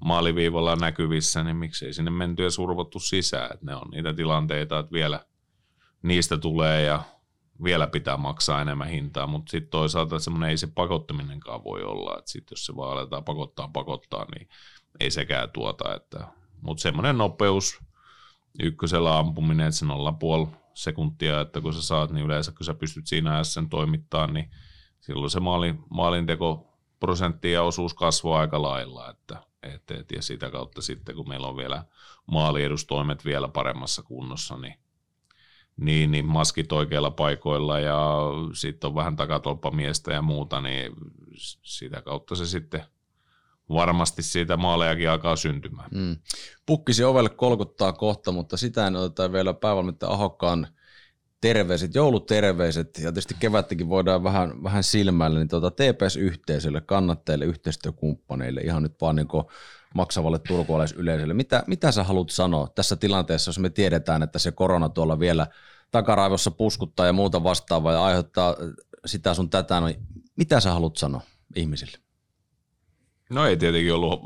maaliviivalla 0.04 0.76
näkyvissä, 0.76 1.44
niin 1.44 1.56
miksei 1.56 1.92
sinne 1.92 2.10
menty 2.10 2.42
ja 2.42 2.50
survottu 2.50 2.98
sisään. 2.98 3.50
Että 3.54 3.66
ne 3.66 3.74
on 3.74 3.88
niitä 3.90 4.14
tilanteita, 4.14 4.78
että 4.78 4.92
vielä 4.92 5.24
niistä 6.02 6.38
tulee 6.38 6.82
ja 6.82 7.02
vielä 7.64 7.86
pitää 7.86 8.16
maksaa 8.16 8.62
enemmän 8.62 8.88
hintaa, 8.88 9.26
mutta 9.26 9.50
sitten 9.50 9.70
toisaalta 9.70 10.18
semmoinen 10.18 10.50
ei 10.50 10.56
se 10.56 10.66
pakottaminenkaan 10.66 11.64
voi 11.64 11.82
olla, 11.82 12.18
että 12.18 12.30
sitten 12.30 12.52
jos 12.56 12.66
se 12.66 12.76
vaan 12.76 12.92
aletaan 12.92 13.24
pakottaa 13.24 13.68
pakottaa, 13.68 14.26
niin 14.34 14.48
ei 15.00 15.10
sekään 15.10 15.50
tuota, 15.50 15.94
että, 15.94 16.26
mutta 16.62 16.82
semmoinen 16.82 17.18
nopeus, 17.18 17.78
ykkösellä 18.62 19.18
ampuminen, 19.18 19.66
että 19.66 19.78
se 19.78 19.86
0,5 20.46 20.56
sekuntia, 20.74 21.40
että 21.40 21.60
kun 21.60 21.74
sä 21.74 21.82
saat, 21.82 22.10
niin 22.10 22.26
yleensä 22.26 22.52
kun 22.52 22.66
sä 22.66 22.74
pystyt 22.74 23.06
siinä 23.06 23.34
ajassa 23.34 23.52
sen 23.52 23.68
toimittaa, 23.68 24.26
niin 24.26 24.50
silloin 25.00 25.30
se 25.30 25.40
maalin, 25.40 25.84
maalinteko 25.90 26.66
prosentti 27.00 27.52
ja 27.52 27.62
osuus 27.62 27.94
kasvaa 27.94 28.40
aika 28.40 28.62
lailla, 28.62 29.10
että, 29.10 29.42
et, 29.62 29.90
et, 29.90 30.10
ja 30.12 30.22
sitä 30.22 30.50
kautta 30.50 30.82
sitten, 30.82 31.14
kun 31.14 31.28
meillä 31.28 31.46
on 31.46 31.56
vielä 31.56 31.84
maaliedustoimet 32.26 33.24
vielä 33.24 33.48
paremmassa 33.48 34.02
kunnossa, 34.02 34.56
niin 34.56 34.74
niin, 35.80 36.10
niin 36.10 36.26
maskit 36.26 36.72
oikeilla 36.72 37.10
paikoilla 37.10 37.80
ja 37.80 38.18
sitten 38.54 38.88
on 38.88 38.94
vähän 38.94 39.16
takatolppamiestä 39.16 40.12
ja 40.12 40.22
muuta, 40.22 40.60
niin 40.60 40.92
sitä 41.62 42.02
kautta 42.02 42.36
se 42.36 42.46
sitten 42.46 42.84
varmasti 43.68 44.22
siitä 44.22 44.56
maalejakin 44.56 45.10
alkaa 45.10 45.36
syntymään. 45.36 45.90
Mm. 45.94 46.16
Pukkisi 46.66 47.04
ovelle 47.04 47.28
kolkuttaa 47.28 47.92
kohta, 47.92 48.32
mutta 48.32 48.56
sitä 48.56 48.86
en 48.86 48.96
oteta 48.96 49.32
vielä 49.32 49.54
päävalmittaja 49.54 50.12
Ahokkaan 50.12 50.68
terveiset, 51.40 51.94
jouluterveiset 51.94 52.86
ja 52.86 53.02
tietysti 53.02 53.34
kevättäkin 53.38 53.88
voidaan 53.88 54.24
vähän, 54.24 54.62
vähän 54.62 54.84
silmällä, 54.84 55.38
niin 55.38 55.48
tuota 55.48 55.70
TPS-yhteisölle, 55.70 56.80
kannattajille, 56.80 57.44
yhteistyökumppaneille, 57.44 58.60
ihan 58.60 58.82
nyt 58.82 59.00
vaan 59.00 59.16
niin 59.16 59.28
maksavalle 59.94 60.38
turkualaisyleisölle. 60.38 61.34
Mitä, 61.34 61.64
mitä 61.66 61.92
sä 61.92 62.04
haluat 62.04 62.30
sanoa 62.30 62.68
tässä 62.74 62.96
tilanteessa, 62.96 63.48
jos 63.48 63.58
me 63.58 63.70
tiedetään, 63.70 64.22
että 64.22 64.38
se 64.38 64.52
korona 64.52 64.88
tuolla 64.88 65.18
vielä 65.18 65.46
takaraivossa 65.90 66.50
puskuttaa 66.50 67.06
ja 67.06 67.12
muuta 67.12 67.44
vastaavaa 67.44 67.92
ja 67.92 68.04
aiheuttaa 68.04 68.56
sitä 69.06 69.34
sun 69.34 69.50
tätä, 69.50 69.80
no 69.80 69.86
mitä 70.36 70.60
sä 70.60 70.72
haluat 70.72 70.96
sanoa 70.96 71.20
ihmisille? 71.56 71.98
No 73.30 73.46
ei 73.46 73.56
tietenkin 73.56 73.94
ollut 73.94 74.20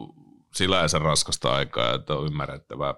sillä 0.55 0.87
raskasta 1.03 1.55
aikaa, 1.55 1.95
että 1.95 2.15
on 2.15 2.27
ymmärrettävää 2.27 2.95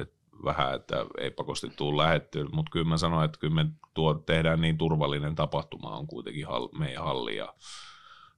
että 0.00 0.19
vähän, 0.44 0.74
että 0.74 1.06
ei 1.18 1.30
pakosti 1.30 1.70
tule 1.76 2.02
lähettyä, 2.02 2.44
mutta 2.52 2.70
kyllä 2.70 2.88
mä 2.88 2.96
sanoin, 2.96 3.24
että 3.24 3.38
kyllä 3.38 3.54
me 3.54 3.66
tuo, 3.94 4.14
tehdään 4.14 4.60
niin 4.60 4.78
turvallinen 4.78 5.34
tapahtuma 5.34 5.96
on 5.96 6.06
kuitenkin 6.06 6.46
hall, 6.46 6.68
meidän 6.78 7.04
halli 7.04 7.36
ja 7.36 7.54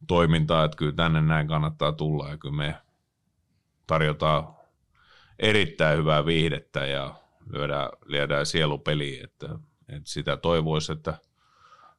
toimintaa, 0.09 0.65
että 0.65 0.77
kyllä 0.77 0.93
tänne 0.93 1.23
näin 1.23 1.49
kannattaa 1.49 1.93
tulla 1.93 2.29
ja 2.29 2.37
kyllä 2.37 2.57
me 2.57 2.77
tarjotaan 3.87 4.49
erittäin 5.39 5.99
hyvää 5.99 6.27
viihdettä 6.27 6.87
ja 6.87 7.15
lyödään, 7.53 7.89
lyödään 8.05 8.47
sielupeliin, 8.47 9.25
että, 9.25 9.47
että 9.89 10.11
sitä 10.11 10.37
toivoisi, 10.37 10.93
että 10.93 11.15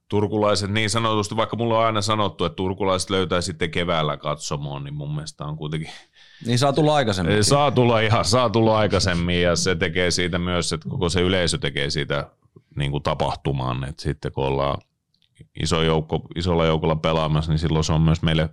turkulaiset 0.10 0.72
niin 0.72 0.90
sanotusti, 0.90 1.36
vaikka 1.36 1.58
mulla 1.58 1.80
on 1.80 1.86
aina 1.86 2.02
sanottu, 2.02 2.46
että 2.46 2.56
turkulaiset 2.56 3.10
löytää 3.10 3.42
sitten 3.42 3.72
keväällä 3.72 4.18
katsomoon, 4.18 4.84
niin 4.84 4.94
mun 4.94 5.16
mielestä 5.16 5.46
on 5.46 5.58
kuitenkin 5.58 5.90
Niin 6.46 6.60
saa 6.60 6.74
tulla 6.74 6.96
aikaisemmin. 6.96 7.44
Saa 7.44 7.72
tulla 7.72 8.00
ihan, 8.00 8.26
saa 8.26 8.50
tulla 8.50 8.78
aikaisemmin 8.78 9.42
ja 9.42 9.56
se 9.56 9.76
tekee 9.76 10.12
siitä 10.12 10.40
myös, 10.40 10.74
että 10.74 10.90
koko 10.90 11.10
se 11.10 11.22
yleisö 11.22 11.58
tekee 11.58 11.90
siitä 11.90 12.30
niin 12.76 12.92
kuin 12.92 13.04
tapahtumaan, 13.04 13.84
että 13.84 14.04
sitten 14.04 14.32
kun 14.32 14.46
ollaan 14.46 14.82
iso 15.64 15.82
joukko, 15.82 16.22
isolla 16.36 16.66
joukolla 16.66 16.96
pelaamassa, 16.96 17.52
niin 17.52 17.60
silloin 17.60 17.84
se 17.84 17.94
on 17.94 18.02
myös 18.02 18.22
meille 18.22 18.50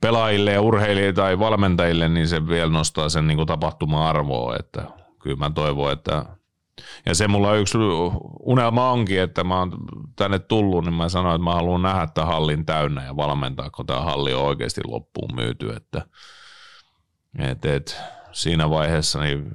pelaajille 0.00 0.52
ja 0.52 0.60
urheilijoille 0.60 1.12
tai 1.12 1.38
valmentajille, 1.38 2.08
niin 2.08 2.28
se 2.28 2.46
vielä 2.46 2.70
nostaa 2.70 3.08
sen 3.08 3.26
niin 3.26 3.36
kuin 3.36 3.46
tapahtuma-arvoa, 3.46 4.56
että 4.56 4.84
kyllä 5.22 5.36
mä 5.36 5.50
toivon, 5.50 5.92
että 5.92 6.24
ja 7.06 7.14
se 7.14 7.28
mulla 7.28 7.54
yksi 7.54 7.78
unelma 8.40 8.90
onkin, 8.90 9.20
että 9.20 9.44
mä 9.44 9.58
oon 9.58 9.72
tänne 10.16 10.38
tullut, 10.38 10.84
niin 10.84 10.94
mä 10.94 11.08
sanoin, 11.08 11.34
että 11.34 11.44
mä 11.44 11.54
haluan 11.54 11.82
nähdä 11.82 12.06
tämän 12.06 12.28
hallin 12.32 12.66
täynnä 12.66 13.04
ja 13.04 13.16
valmentaa, 13.16 13.70
kun 13.70 13.86
tämä 13.86 14.00
halli 14.00 14.34
on 14.34 14.44
oikeasti 14.44 14.80
loppuun 14.84 15.34
myyty, 15.34 15.72
että 15.72 16.06
et, 17.38 17.64
et, 17.64 18.00
siinä 18.32 18.70
vaiheessa 18.70 19.20
niin 19.20 19.54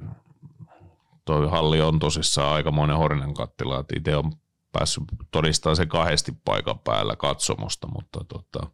toi 1.24 1.50
halli 1.50 1.80
on 1.80 1.98
tosissaan 1.98 2.54
aikamoinen 2.54 2.96
horinen 2.96 3.34
kattila, 3.34 3.80
että 3.80 3.94
itse 3.96 4.16
on 4.16 4.32
päässyt 4.72 5.04
todistamaan 5.30 5.76
se 5.76 5.86
kahdesti 5.86 6.32
paikan 6.44 6.78
päällä 6.78 7.16
katsomosta, 7.16 7.88
mutta 7.94 8.24
tota, 8.24 8.70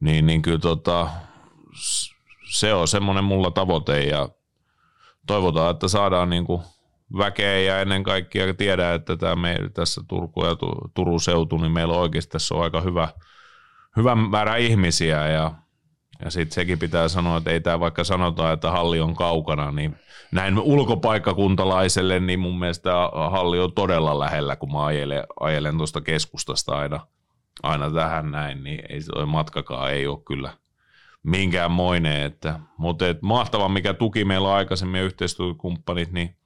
niin, 0.00 0.26
niin 0.26 0.42
kyllä 0.42 0.58
tota, 0.58 1.10
se 2.50 2.74
on 2.74 2.88
semmoinen 2.88 3.24
mulla 3.24 3.50
tavoite 3.50 4.04
ja 4.04 4.28
toivotaan, 5.26 5.70
että 5.70 5.88
saadaan 5.88 6.30
niinku 6.30 6.62
väkeä 7.18 7.58
ja 7.58 7.80
ennen 7.80 8.02
kaikkea 8.02 8.54
tiedä, 8.54 8.94
että 8.94 9.16
tämä 9.16 9.36
me, 9.36 9.56
tässä 9.74 10.00
Turku 10.08 10.44
ja 10.44 10.56
Tu- 10.56 10.90
Turun 10.94 11.20
seutu, 11.20 11.56
niin 11.56 11.72
meillä 11.72 11.94
oikeasti 11.94 12.30
tässä 12.30 12.54
on 12.54 12.62
aika 12.62 12.80
hyvä, 12.80 13.08
hyvä 13.96 14.14
määrä 14.14 14.56
ihmisiä 14.56 15.28
ja 15.28 15.54
ja 16.24 16.30
sitten 16.30 16.54
sekin 16.54 16.78
pitää 16.78 17.08
sanoa, 17.08 17.36
että 17.36 17.50
ei 17.50 17.60
tämä 17.60 17.80
vaikka 17.80 18.04
sanotaan, 18.04 18.54
että 18.54 18.70
halli 18.70 19.00
on 19.00 19.14
kaukana, 19.14 19.70
niin 19.70 19.96
näin 20.32 20.58
ulkopaikkakuntalaiselle, 20.58 22.20
niin 22.20 22.40
mun 22.40 22.58
mielestä 22.58 22.90
halli 23.30 23.58
on 23.58 23.72
todella 23.72 24.18
lähellä, 24.18 24.56
kun 24.56 24.72
mä 24.72 24.84
ajelen, 24.84 25.24
ajelen 25.40 25.76
tuosta 25.76 26.00
keskustasta 26.00 26.78
aina, 26.78 27.06
aina 27.62 27.90
tähän 27.90 28.30
näin, 28.30 28.64
niin 28.64 28.82
ei 28.88 29.00
se 29.00 29.12
matkakaan 29.26 29.92
ei 29.92 30.06
ole 30.06 30.18
kyllä 30.26 30.52
minkäänmoinen. 31.22 32.22
Että, 32.22 32.60
mutta 32.78 33.08
et 33.08 33.22
mahtava, 33.22 33.68
mikä 33.68 33.94
tuki 33.94 34.24
meillä 34.24 34.48
on 34.48 34.54
aikaisemmin 34.54 35.02
yhteistyökumppanit, 35.02 36.12
niin 36.12 36.36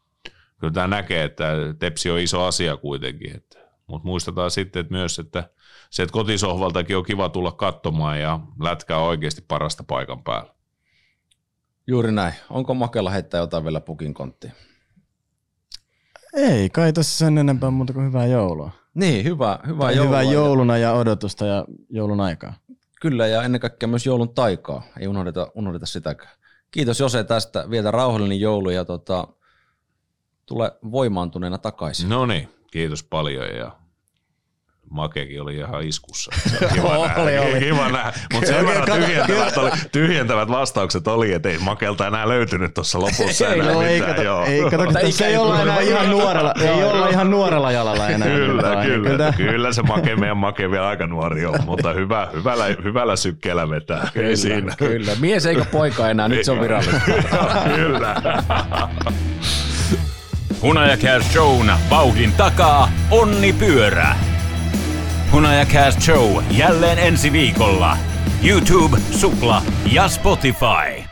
kyllä 0.65 0.73
tämä 0.75 0.87
näkee, 0.97 1.25
että 1.25 1.45
Tepsi 1.79 2.11
on 2.11 2.19
iso 2.19 2.45
asia 2.45 2.77
kuitenkin. 2.77 3.37
Että, 3.37 3.59
mutta 3.87 4.07
muistetaan 4.07 4.51
sitten 4.51 4.81
että 4.81 4.93
myös, 4.95 5.19
että 5.19 5.51
se, 5.91 6.03
että 6.03 6.13
kotisohvaltakin 6.13 6.97
on 6.97 7.05
kiva 7.05 7.29
tulla 7.29 7.53
katsomaan 7.53 8.21
ja 8.21 8.41
lätkää 8.61 8.99
oikeasti 8.99 9.45
parasta 9.49 9.85
paikan 9.87 10.23
päällä. 10.23 10.55
Juuri 11.87 12.13
näin. 12.13 12.35
Onko 12.51 12.75
Makella 12.75 13.11
heittää 13.11 13.41
jotain 13.41 13.65
vielä 13.65 13.81
pukin 13.81 14.15
konttiin? 14.15 14.53
Ei 16.35 16.71
kai 16.71 16.93
tässä 16.93 17.19
sen 17.19 17.39
enempää 17.39 17.71
muuta 17.71 17.93
kuin 17.93 18.07
hyvää 18.07 18.27
joulua. 18.27 18.71
Niin, 18.95 19.25
hyvä, 19.25 19.59
hyvä 19.67 19.85
Tai 19.85 19.97
joulua. 19.97 20.19
hyvää 20.19 20.33
jouluna 20.33 20.79
ja 20.79 20.93
odotusta 20.93 21.47
ja 21.47 21.65
joulun 21.91 22.21
aikaa. 22.21 22.55
Kyllä, 23.01 23.27
ja 23.27 23.43
ennen 23.43 23.61
kaikkea 23.61 23.89
myös 23.89 24.07
joulun 24.07 24.35
taikaa. 24.35 24.83
Ei 25.01 25.09
unohdeta, 25.09 25.49
unohdeta 25.55 25.87
sitäkään. 25.87 26.31
Kiitos 26.71 27.01
Jose 27.01 27.25
tästä. 27.25 27.71
Vietä 27.71 27.91
rauhallinen 27.91 28.41
joulu 28.41 28.71
ja 28.71 28.85
tota, 28.85 29.29
tule 30.47 30.73
voimaantuneena 30.91 31.59
takaisin. 31.59 32.09
No 32.09 32.27
niin, 32.27 32.49
kiitos 32.71 33.03
paljon 33.03 33.47
ja 33.57 33.71
Makekin 34.91 35.43
oli 35.43 35.57
ihan 35.57 35.83
iskussa. 35.83 36.31
Kiva 36.75 36.89
Oli, 36.89 37.09
nähdä. 37.09 37.43
oli. 37.43 37.59
Kiva 37.61 37.89
nähdä. 37.89 38.13
Mutta 38.33 38.47
sen 38.47 38.57
Kyllä, 38.57 38.69
verran 38.69 38.87
kato- 38.89 39.01
tyhjentävät, 39.07 39.57
oli, 39.59 39.71
tyhjentävät 39.93 40.49
vastaukset 40.49 41.09
oli, 41.09 41.33
että 41.33 41.49
ei 41.49 41.59
Makelta 41.59 42.07
enää 42.07 42.29
löytynyt 42.29 42.75
tuossa 42.75 43.01
lopussa 43.01 43.49
Ei, 43.49 43.61
enää 43.61 43.73
no, 43.73 43.83
ei, 43.83 43.93
mitään. 43.95 44.11
kato, 44.15 44.23
joo. 44.23 44.45
ei, 44.45 44.63
kato, 44.63 44.85
kun 44.85 44.93
tässä 44.95 45.27
ei 45.27 45.37
olla 45.37 45.63
enää 45.63 45.81
ihan 45.81 46.11
nuorella, 46.11 46.55
ei 46.63 46.85
olla 46.85 47.09
ihan 47.09 47.31
nuorella 47.31 47.73
jalalla 47.73 48.09
enää. 48.09 48.29
Kyllä, 48.29 48.85
Niin, 48.85 49.03
kyllä, 49.03 49.19
tää- 49.19 49.33
kyllä 49.33 49.73
se 49.73 49.83
make, 49.83 50.17
meidän 50.17 50.37
make 50.37 50.71
vielä 50.71 50.89
aika 50.89 51.07
nuori 51.07 51.47
on, 51.47 51.59
mutta 51.67 51.93
hyvä, 51.93 52.29
hyvällä, 52.33 52.65
hyvällä 52.85 53.17
sykkeellä 53.17 53.71
vetää. 53.71 54.09
Ei 54.15 54.37
siinä. 54.37 54.75
Kyllä, 54.79 55.13
mies 55.21 55.47
eikä 55.47 55.65
poika 55.65 56.09
enää, 56.11 56.29
nyt 56.29 56.45
se 56.45 56.53
on 56.53 56.61
virallista. 56.61 57.01
kyllä. 57.77 58.15
Hunajakääs 60.65 61.33
Shown 61.33 61.73
vauhdin 61.91 62.33
takaa 62.33 62.89
Onni 63.11 63.53
Pyörä. 63.53 64.17
Hunajakääs 65.33 65.95
Show 65.95 66.43
jälleen 66.51 66.99
ensi 66.99 67.33
viikolla. 67.33 67.97
YouTube, 68.43 68.99
Supla 69.11 69.63
ja 69.93 70.09
Spotify. 70.09 71.04